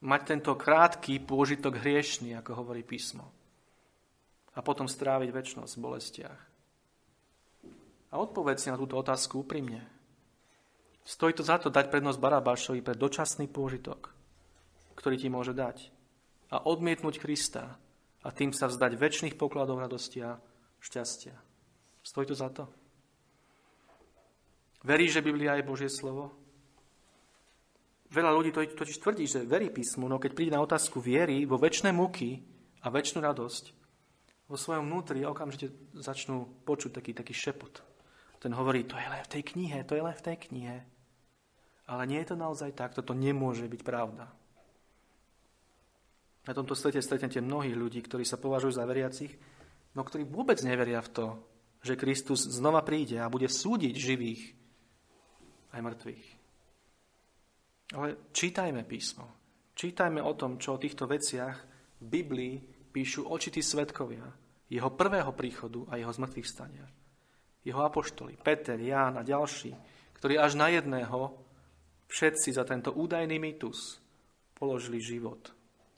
Mať 0.00 0.20
tento 0.24 0.52
krátky 0.56 1.20
pôžitok 1.20 1.80
hriešný, 1.80 2.36
ako 2.36 2.64
hovorí 2.64 2.80
písmo. 2.80 3.28
A 4.56 4.64
potom 4.64 4.88
stráviť 4.88 5.30
väčšnosť 5.32 5.72
v 5.76 5.84
bolestiach. 5.84 6.40
A 8.12 8.14
odpoveď 8.16 8.56
si 8.56 8.68
na 8.72 8.80
túto 8.80 8.96
otázku 8.96 9.44
úprimne. 9.44 9.84
Stojí 11.04 11.36
to 11.36 11.44
za 11.44 11.60
to 11.60 11.68
dať 11.68 11.92
prednosť 11.92 12.18
Barabášovi 12.18 12.80
pre 12.80 12.96
dočasný 12.96 13.46
pôžitok, 13.46 14.10
ktorý 14.96 15.16
ti 15.20 15.28
môže 15.30 15.52
dať 15.52 15.92
a 16.50 16.62
odmietnúť 16.66 17.20
Krista 17.22 17.78
a 18.22 18.28
tým 18.34 18.50
sa 18.50 18.66
vzdať 18.66 18.92
väčšných 18.98 19.38
pokladov 19.38 19.78
radosti 19.78 20.24
a 20.24 20.38
šťastia. 20.82 21.34
Stojí 22.02 22.26
to 22.26 22.34
za 22.38 22.50
to? 22.50 22.64
Verí, 24.86 25.10
že 25.10 25.22
Biblia 25.22 25.58
je 25.58 25.66
Božie 25.66 25.90
slovo? 25.90 26.45
Veľa 28.16 28.32
ľudí 28.32 28.48
to 28.48 28.64
totiž 28.64 29.04
tvrdí, 29.04 29.28
že 29.28 29.44
verí 29.44 29.68
písmu, 29.68 30.08
no 30.08 30.16
keď 30.16 30.32
príde 30.32 30.56
na 30.56 30.64
otázku 30.64 31.04
viery 31.04 31.44
vo 31.44 31.60
väčšie 31.60 31.92
muky 31.92 32.40
a 32.80 32.88
väčšinu 32.88 33.20
radosť, 33.20 33.64
vo 34.48 34.56
svojom 34.56 34.88
vnútri 34.88 35.20
okamžite 35.28 35.68
začnú 35.92 36.48
počuť 36.64 36.96
taký, 36.96 37.12
taký 37.12 37.36
šepot. 37.36 37.84
Ten 38.40 38.56
hovorí, 38.56 38.88
to 38.88 38.96
je 38.96 39.04
len 39.04 39.20
v 39.20 39.32
tej 39.36 39.42
knihe, 39.52 39.84
to 39.84 39.98
je 39.98 40.06
len 40.06 40.16
v 40.16 40.24
tej 40.24 40.36
knihe. 40.48 40.76
Ale 41.92 42.02
nie 42.08 42.16
je 42.24 42.32
to 42.32 42.40
naozaj 42.40 42.72
tak, 42.72 42.96
toto 42.96 43.12
nemôže 43.12 43.68
byť 43.68 43.82
pravda. 43.84 44.32
Na 46.46 46.52
tomto 46.54 46.78
svete 46.78 47.02
stretnete 47.02 47.42
mnohých 47.44 47.76
ľudí, 47.76 48.00
ktorí 48.00 48.24
sa 48.24 48.40
považujú 48.40 48.80
za 48.80 48.88
veriacich, 48.88 49.34
no 49.92 50.06
ktorí 50.06 50.24
vôbec 50.24 50.56
neveria 50.64 51.02
v 51.02 51.10
to, 51.12 51.26
že 51.82 51.98
Kristus 51.98 52.48
znova 52.48 52.80
príde 52.86 53.18
a 53.18 53.28
bude 53.28 53.50
súdiť 53.50 53.94
živých 53.98 54.42
aj 55.74 55.80
mŕtvych. 55.84 56.35
Ale 57.94 58.32
čítajme 58.34 58.82
písmo. 58.82 59.30
Čítajme 59.76 60.18
o 60.24 60.32
tom, 60.34 60.58
čo 60.58 60.74
o 60.74 60.82
týchto 60.82 61.06
veciach 61.06 61.56
v 62.02 62.06
Biblii 62.06 62.54
píšu 62.90 63.28
očití 63.28 63.62
svetkovia 63.62 64.26
jeho 64.66 64.90
prvého 64.90 65.30
príchodu 65.30 65.86
a 65.86 66.00
jeho 66.00 66.10
zmrtvých 66.10 66.48
stania. 66.48 66.86
Jeho 67.62 67.82
apoštoli, 67.86 68.34
Peter, 68.40 68.78
Ján 68.78 69.18
a 69.18 69.22
ďalší, 69.22 69.74
ktorí 70.18 70.34
až 70.38 70.58
na 70.58 70.72
jedného 70.72 71.38
všetci 72.10 72.54
za 72.54 72.66
tento 72.66 72.90
údajný 72.90 73.38
mýtus 73.38 74.02
položili 74.58 74.98
život 74.98 75.56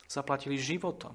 zaplatili 0.08 0.56
životom. 0.56 1.12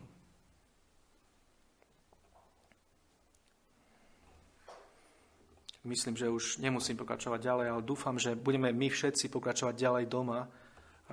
Myslím, 5.83 6.15
že 6.15 6.31
už 6.31 6.63
nemusím 6.63 6.95
pokračovať 6.95 7.43
ďalej, 7.43 7.67
ale 7.67 7.81
dúfam, 7.83 8.15
že 8.15 8.39
budeme 8.39 8.71
my 8.71 8.87
všetci 8.87 9.27
pokračovať 9.27 9.75
ďalej 9.75 10.05
doma 10.07 10.47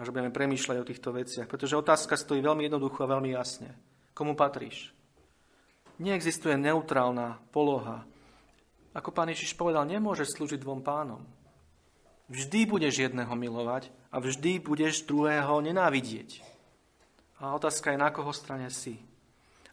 a 0.01 0.05
že 0.09 0.17
budeme 0.17 0.33
premýšľať 0.33 0.77
o 0.81 0.89
týchto 0.89 1.13
veciach. 1.13 1.45
Pretože 1.45 1.77
otázka 1.77 2.17
stojí 2.17 2.41
veľmi 2.41 2.65
jednoducho 2.65 3.05
a 3.05 3.13
veľmi 3.13 3.37
jasne. 3.37 3.77
Komu 4.17 4.33
patríš? 4.33 4.97
Neexistuje 6.01 6.57
neutrálna 6.57 7.37
poloha. 7.53 8.09
Ako 8.97 9.13
pán 9.13 9.29
Ježiš 9.29 9.53
povedal, 9.53 9.85
nemôžeš 9.85 10.41
slúžiť 10.41 10.65
dvom 10.65 10.81
pánom. 10.81 11.21
Vždy 12.33 12.65
budeš 12.65 13.05
jedného 13.05 13.31
milovať 13.37 13.93
a 14.09 14.25
vždy 14.25 14.65
budeš 14.65 15.05
druhého 15.05 15.61
nenávidieť. 15.61 16.41
A 17.45 17.53
otázka 17.53 17.93
je, 17.93 18.01
na 18.01 18.09
koho 18.09 18.33
strane 18.33 18.73
si. 18.73 18.97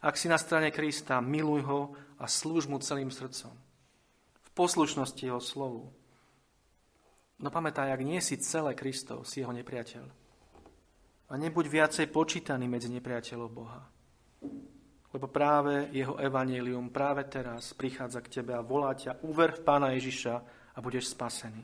Ak 0.03 0.19
si 0.19 0.27
na 0.27 0.35
strane 0.35 0.75
Krista, 0.75 1.23
miluj 1.23 1.63
ho 1.63 1.95
a 2.19 2.27
slúž 2.27 2.67
mu 2.67 2.83
celým 2.83 3.15
srdcom. 3.15 3.55
V 4.43 4.49
poslušnosti 4.51 5.23
jeho 5.23 5.39
slovu. 5.39 5.87
No 7.37 7.53
pamätaj, 7.53 7.93
ak 7.93 8.01
nie 8.01 8.17
si 8.17 8.41
celé 8.41 8.73
Kristov, 8.73 9.29
si 9.29 9.45
jeho 9.45 9.53
nepriateľ. 9.53 10.05
A 11.27 11.33
nebuď 11.37 11.65
viacej 11.69 12.09
počítaný 12.09 12.65
medzi 12.65 12.89
nepriateľov 12.89 13.49
Boha. 13.53 13.83
Lebo 15.13 15.27
práve 15.29 15.91
jeho 15.93 16.17
evanílium 16.17 16.89
práve 16.89 17.29
teraz 17.29 17.77
prichádza 17.77 18.25
k 18.25 18.41
tebe 18.41 18.57
a 18.57 18.65
volá 18.65 18.97
ťa, 18.97 19.21
uver 19.21 19.53
v 19.53 19.63
Pána 19.63 19.93
Ježiša 19.93 20.35
a 20.73 20.77
budeš 20.81 21.13
spasený. 21.13 21.61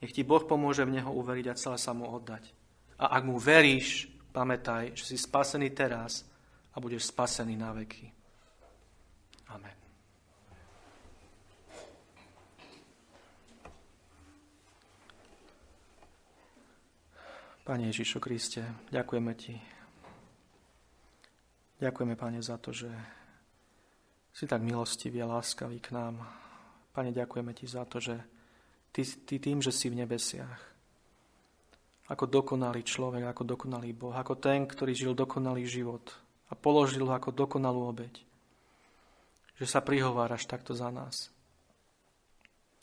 Nech 0.00 0.12
ti 0.12 0.24
Boh 0.24 0.44
pomôže 0.44 0.84
v 0.84 1.00
Neho 1.00 1.12
uveriť 1.12 1.46
a 1.48 1.58
celé 1.58 1.76
sa 1.80 1.96
mu 1.96 2.08
oddať. 2.08 2.52
A 3.00 3.16
ak 3.16 3.22
mu 3.24 3.40
veríš, 3.40 4.08
pamätaj, 4.36 4.96
že 4.96 5.04
si 5.04 5.16
spasený 5.16 5.72
teraz 5.72 6.28
a 6.72 6.80
budeš 6.80 7.08
spasený 7.08 7.56
na 7.56 7.72
veky. 7.72 8.08
Amen. 9.48 9.84
Pane 17.64 17.88
Ježišu 17.88 18.20
Kriste, 18.20 18.60
ďakujeme 18.92 19.32
Ti. 19.32 19.56
Ďakujeme, 21.80 22.12
Pane, 22.12 22.44
za 22.44 22.60
to, 22.60 22.76
že 22.76 22.92
si 24.36 24.44
tak 24.44 24.60
milostivý 24.60 25.24
a 25.24 25.32
láskavý 25.32 25.80
k 25.80 25.96
nám. 25.96 26.20
Pane, 26.92 27.08
ďakujeme 27.16 27.56
Ti 27.56 27.64
za 27.64 27.88
to, 27.88 28.04
že 28.04 28.20
Ty, 28.92 29.00
ty 29.24 29.40
tým, 29.40 29.64
že 29.64 29.72
si 29.72 29.88
v 29.88 29.96
nebesiach, 29.96 30.60
ako 32.12 32.28
dokonalý 32.28 32.84
človek, 32.84 33.24
ako 33.32 33.56
dokonalý 33.56 33.96
Boh, 33.96 34.12
ako 34.12 34.36
ten, 34.36 34.68
ktorý 34.68 34.92
žil 34.92 35.16
dokonalý 35.16 35.64
život 35.64 36.04
a 36.46 36.54
položil 36.54 37.08
ho 37.08 37.16
ako 37.16 37.32
dokonalú 37.32 37.88
obeď, 37.88 38.12
že 39.56 39.64
sa 39.64 39.80
prihováraš 39.80 40.44
takto 40.44 40.76
za 40.76 40.92
nás. 40.92 41.32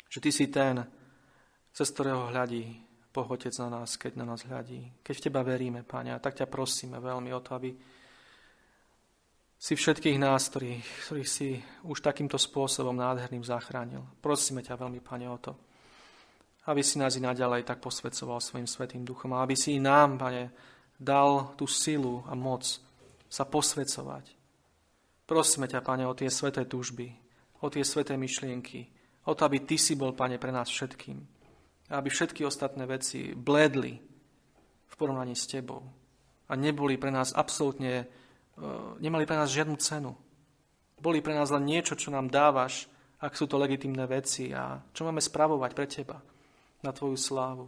Že 0.10 0.20
Ty 0.26 0.32
si 0.34 0.46
ten, 0.50 0.76
cez 1.70 1.86
ktorého 1.94 2.34
hľadí 2.34 2.91
Boh 3.12 3.28
Otec 3.28 3.52
na 3.60 3.68
nás, 3.68 4.00
keď 4.00 4.24
na 4.24 4.26
nás 4.26 4.48
hľadí. 4.48 5.04
Keď 5.04 5.16
v 5.20 5.24
Teba 5.28 5.44
veríme, 5.44 5.84
Pane, 5.84 6.16
tak 6.24 6.40
ťa 6.40 6.48
prosíme 6.48 6.96
veľmi 6.96 7.36
o 7.36 7.44
to, 7.44 7.52
aby 7.60 7.76
si 9.62 9.76
všetkých 9.76 10.18
nás, 10.18 10.48
ktorých, 10.48 10.88
ktorých 11.06 11.30
si 11.30 11.60
už 11.86 12.00
takýmto 12.00 12.40
spôsobom 12.40 12.96
nádherným 12.96 13.44
zachránil. 13.44 14.08
Prosíme 14.24 14.64
ťa 14.64 14.80
veľmi, 14.80 15.04
Pane, 15.04 15.28
o 15.28 15.38
to, 15.38 15.54
aby 16.72 16.80
si 16.80 17.04
nás 17.04 17.20
i 17.20 17.22
naďalej 17.22 17.68
tak 17.68 17.84
posvedcoval 17.84 18.40
svojim 18.40 18.66
svetým 18.66 19.04
duchom 19.04 19.36
a 19.36 19.44
aby 19.44 19.60
si 19.60 19.76
i 19.76 19.84
nám, 19.84 20.16
Pane, 20.16 20.56
dal 20.96 21.52
tú 21.60 21.68
silu 21.68 22.24
a 22.32 22.34
moc 22.34 22.64
sa 23.28 23.44
posvedcovať. 23.44 24.40
Prosíme 25.28 25.68
ťa, 25.68 25.84
Pane, 25.84 26.08
o 26.08 26.16
tie 26.16 26.32
sveté 26.32 26.64
túžby, 26.64 27.12
o 27.60 27.68
tie 27.68 27.84
sveté 27.84 28.16
myšlienky, 28.16 28.88
o 29.28 29.36
to, 29.36 29.44
aby 29.44 29.68
Ty 29.68 29.76
si 29.76 30.00
bol, 30.00 30.16
Pane, 30.16 30.40
pre 30.40 30.56
nás 30.56 30.72
všetkým 30.72 31.41
aby 31.92 32.08
všetky 32.08 32.48
ostatné 32.48 32.88
veci 32.88 33.36
bledli 33.36 34.00
v 34.88 34.94
porovnaní 34.96 35.36
s 35.36 35.44
Tebou 35.44 35.84
a 36.48 36.54
neboli 36.56 36.96
pre 36.96 37.12
nás 37.12 37.36
absolútne, 37.36 38.04
e, 38.04 38.06
nemali 39.04 39.28
pre 39.28 39.36
nás 39.36 39.52
žiadnu 39.52 39.76
cenu. 39.76 40.16
Boli 41.00 41.20
pre 41.20 41.36
nás 41.36 41.52
len 41.52 41.68
niečo, 41.68 42.00
čo 42.00 42.12
nám 42.12 42.32
dávaš, 42.32 42.88
ak 43.20 43.36
sú 43.36 43.48
to 43.48 43.60
legitimné 43.60 44.08
veci 44.08 44.56
a 44.56 44.80
čo 44.96 45.04
máme 45.04 45.20
spravovať 45.20 45.72
pre 45.76 45.88
Teba 45.88 46.18
na 46.84 46.92
Tvoju 46.96 47.18
slávu. 47.20 47.68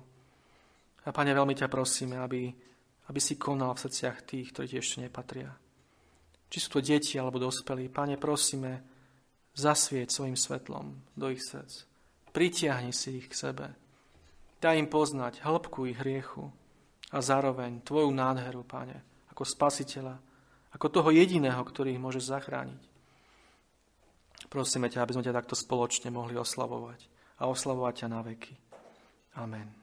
A 1.04 1.12
Pane, 1.12 1.36
veľmi 1.36 1.56
ťa 1.56 1.68
prosíme, 1.68 2.16
aby, 2.20 2.48
aby 3.12 3.20
si 3.20 3.36
konal 3.36 3.76
v 3.76 3.84
srdciach 3.84 4.24
tých, 4.24 4.56
ktorí 4.56 4.66
ti 4.72 4.80
ešte 4.80 5.04
nepatria. 5.04 5.52
Či 6.48 6.58
sú 6.64 6.70
to 6.78 6.86
deti 6.86 7.20
alebo 7.20 7.44
dospelí, 7.44 7.92
Pane, 7.92 8.16
prosíme, 8.16 8.84
zasvieť 9.54 10.10
svojim 10.10 10.38
svetlom 10.40 10.98
do 11.14 11.28
ich 11.30 11.44
srdc. 11.44 11.86
Pritiahni 12.34 12.90
si 12.90 13.22
ich 13.22 13.30
k 13.30 13.38
sebe 13.38 13.83
Daj 14.64 14.80
im 14.80 14.88
poznať 14.88 15.44
hĺbku 15.44 15.92
ich 15.92 16.00
hriechu 16.00 16.48
a 17.12 17.20
zároveň 17.20 17.84
Tvoju 17.84 18.08
nádheru, 18.16 18.64
Pane, 18.64 19.04
ako 19.28 19.44
spasiteľa, 19.44 20.16
ako 20.72 20.88
toho 20.88 21.12
jediného, 21.12 21.60
ktorý 21.60 21.92
ich 21.92 22.00
môže 22.00 22.24
zachrániť. 22.24 22.80
Prosíme 24.48 24.88
ťa, 24.88 25.04
aby 25.04 25.20
sme 25.20 25.26
ťa 25.28 25.36
takto 25.36 25.60
spoločne 25.60 26.16
mohli 26.16 26.40
oslavovať 26.40 27.12
a 27.44 27.52
oslavovať 27.52 27.94
ťa 28.00 28.08
na 28.08 28.24
veky. 28.24 28.56
Amen. 29.36 29.83